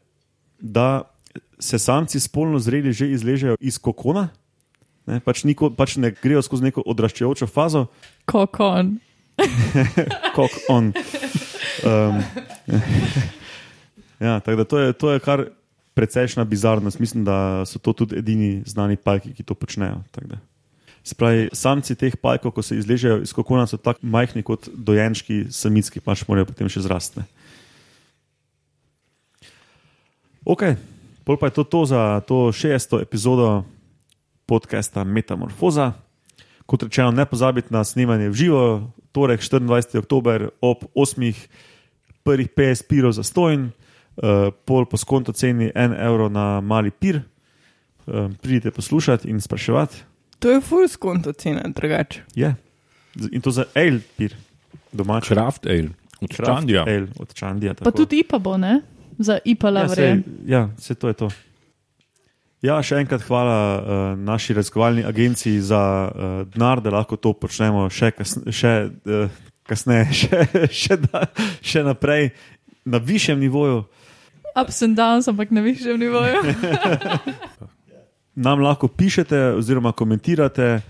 da 0.60 1.08
se 1.60 1.78
samci 1.78 2.20
spolno 2.20 2.58
zreli 2.58 2.92
že 2.92 3.10
izležejo 3.12 3.56
iz 3.60 3.78
kokona, 3.78 4.28
ne, 5.06 5.20
pač, 5.20 5.44
niko, 5.44 5.70
pač 5.70 5.96
ne 5.96 6.10
grejo 6.10 6.42
skozi 6.42 6.70
neko 6.70 6.84
odraščajočo 6.86 7.46
fazo, 7.46 7.86
Kokon. 8.24 8.98
kot 10.36 10.52
on. 10.68 10.92
Um, 11.84 12.20
ja, 14.26 14.40
tako 14.40 14.56
da 14.56 14.64
to 14.64 14.78
je, 14.78 14.92
to 14.92 15.12
je 15.12 15.22
kar 15.24 15.44
precejšna 15.94 16.44
bizarnost. 16.44 16.98
Mislim, 16.98 17.24
da 17.24 17.64
so 17.66 17.78
to 17.78 17.92
tudi 17.92 18.18
edini 18.18 18.62
znani 18.66 18.96
pajki, 18.96 19.34
ki 19.34 19.42
to 19.42 19.54
počnejo. 19.54 20.02
Se 21.04 21.14
pravi, 21.14 21.48
samci 21.52 21.96
teh 21.96 22.16
pajkov, 22.16 22.52
ko 22.52 22.62
se 22.62 22.76
izležejo 22.76 23.22
iz 23.24 23.32
kokona, 23.32 23.66
so 23.66 23.80
tako 23.80 24.00
majhni 24.02 24.42
kot 24.42 24.68
dojenčki, 24.74 25.46
samic, 25.50 25.90
ki 25.90 26.04
pač 26.04 26.26
morajo 26.28 26.50
potem 26.52 26.68
še 26.68 26.84
zrasti. 26.84 27.24
Ok, 30.44 30.64
pol 31.30 31.38
pa 31.38 31.46
je 31.46 31.62
to, 31.62 31.64
to 31.64 31.86
za 31.86 32.02
to 32.26 32.50
šesto 32.50 32.98
epizodo 32.98 33.62
podcasta 34.50 35.06
Metamorfoza. 35.06 35.94
Kot 36.66 36.82
rečeno, 36.82 37.14
ne 37.14 37.22
pozabite 37.22 37.70
na 37.70 37.86
snemanje 37.86 38.26
v 38.26 38.34
živo, 38.34 38.62
torek 39.14 39.38
24. 39.38 39.94
oktober 39.94 40.50
ob 40.58 40.90
8. 40.90 41.30
prvih 42.26 42.50
50 42.50 42.82
pirov 42.90 43.14
za 43.14 43.22
stojn, 43.22 43.70
uh, 43.70 44.50
pol 44.66 44.90
po 44.90 44.98
skonto 44.98 45.30
ceni 45.30 45.70
1 45.70 45.94
evro 46.02 46.26
na 46.26 46.58
mali 46.58 46.90
pir. 46.90 47.22
Uh, 48.10 48.34
pridite 48.42 48.74
poslušati 48.74 49.30
in 49.30 49.38
spraševati. 49.38 50.02
To 50.38 50.50
je 50.50 50.58
full 50.58 50.90
skonto 50.90 51.30
cena, 51.30 51.62
drugače. 51.62 52.26
Je. 52.34 52.54
Z- 53.14 53.30
In 53.30 53.38
to 53.38 53.54
za 53.54 53.70
ale 53.70 54.02
pir, 54.18 54.34
domač. 54.90 55.30
Kraft 55.30 55.62
ale, 55.62 55.94
od 56.18 56.30
Čandija. 56.34 56.82
Ale 56.82 57.06
od 57.14 57.30
Čandija. 57.30 57.78
Pa 57.78 57.94
tudi 57.94 58.18
IPA 58.18 58.38
bo, 58.38 58.58
ne? 58.58 58.82
Za 59.20 59.36
IPA 59.44 59.70
Ja, 59.70 59.88
sej, 59.88 60.22
ja, 60.46 60.68
se 60.78 60.94
to 60.94 61.08
je 61.08 61.14
to. 61.14 61.28
Ja, 62.64 62.78
še 62.84 62.98
enkrat 63.00 63.20
hvala 63.24 63.56
uh, 63.56 63.82
naši 64.20 64.56
raziskovalni 64.56 65.04
agenciji 65.04 65.60
za 65.64 65.80
uh, 66.08 66.32
denar, 66.48 66.80
da 66.80 66.92
lahko 66.92 67.16
to 67.16 67.32
počnemo 67.36 67.86
še, 67.92 68.10
kas, 68.16 68.36
še 68.48 68.72
uh, 68.88 69.28
kasneje, 69.68 70.08
še, 70.20 70.40
še, 70.68 70.98
da, 71.04 71.24
še 71.60 71.84
naprej 71.84 72.30
na 72.84 73.00
višjem 73.00 73.40
nivoju. 73.40 73.84
Ups 74.56 74.80
and 74.84 74.96
downs, 74.98 75.28
ampak 75.30 75.52
na 75.52 75.64
višjem 75.64 76.00
nivoju. 76.00 76.40
Nam 78.44 78.64
lahko 78.64 78.88
pišete 78.88 79.56
oziroma 79.56 79.92
komentirate 79.96 80.80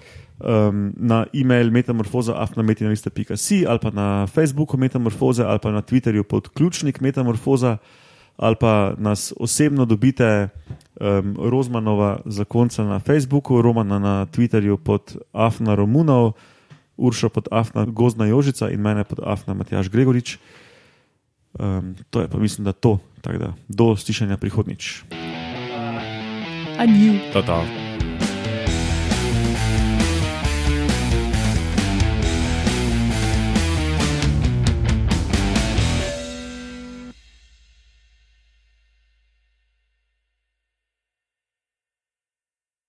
um, 0.41 0.91
na 0.97 1.25
e-mail 1.35 1.71
metamorfoza.afnametina.si 1.71 3.63
ali 3.67 3.81
pa 3.83 3.91
na 3.95 4.27
Facebooku 4.27 4.79
metamorfoza 4.79 5.49
ali 5.51 5.59
pa 5.63 5.71
na 5.71 5.83
Twitterju 5.83 6.25
pod 6.25 6.49
ključnik 6.49 7.01
metamorfoza 7.01 7.79
ali 8.41 8.57
pa 8.57 8.95
nas 8.99 9.33
osebno 9.37 9.85
dobite, 9.85 10.49
um, 11.01 11.37
Rozmanova 11.37 12.21
zakonca 12.25 12.85
na 12.85 12.99
Facebooku, 12.99 13.63
Romana 13.63 13.99
na 13.99 14.27
Twitterju 14.27 14.77
pod 14.77 15.17
Afna 15.33 15.75
Romunov, 15.75 16.33
Uršo 16.97 17.29
pod 17.29 17.49
Afna 17.53 17.85
Gozna 17.85 18.27
Jožica 18.27 18.69
in 18.71 18.81
mene 18.81 19.05
pod 19.05 19.21
Afna 19.25 19.55
Matjaš 19.55 19.89
Gregorič. 19.89 20.39
Um, 21.59 21.97
to 22.11 22.21
je 22.21 22.29
pa 22.29 22.39
mislim, 22.39 22.65
da 22.65 22.73
to. 22.73 22.99
Tako 23.21 23.39
da 23.39 23.53
do 23.69 23.97
slišanja 23.97 24.37
prihodnič. 24.37 25.05
To, 27.33 27.43
to. 27.43 27.90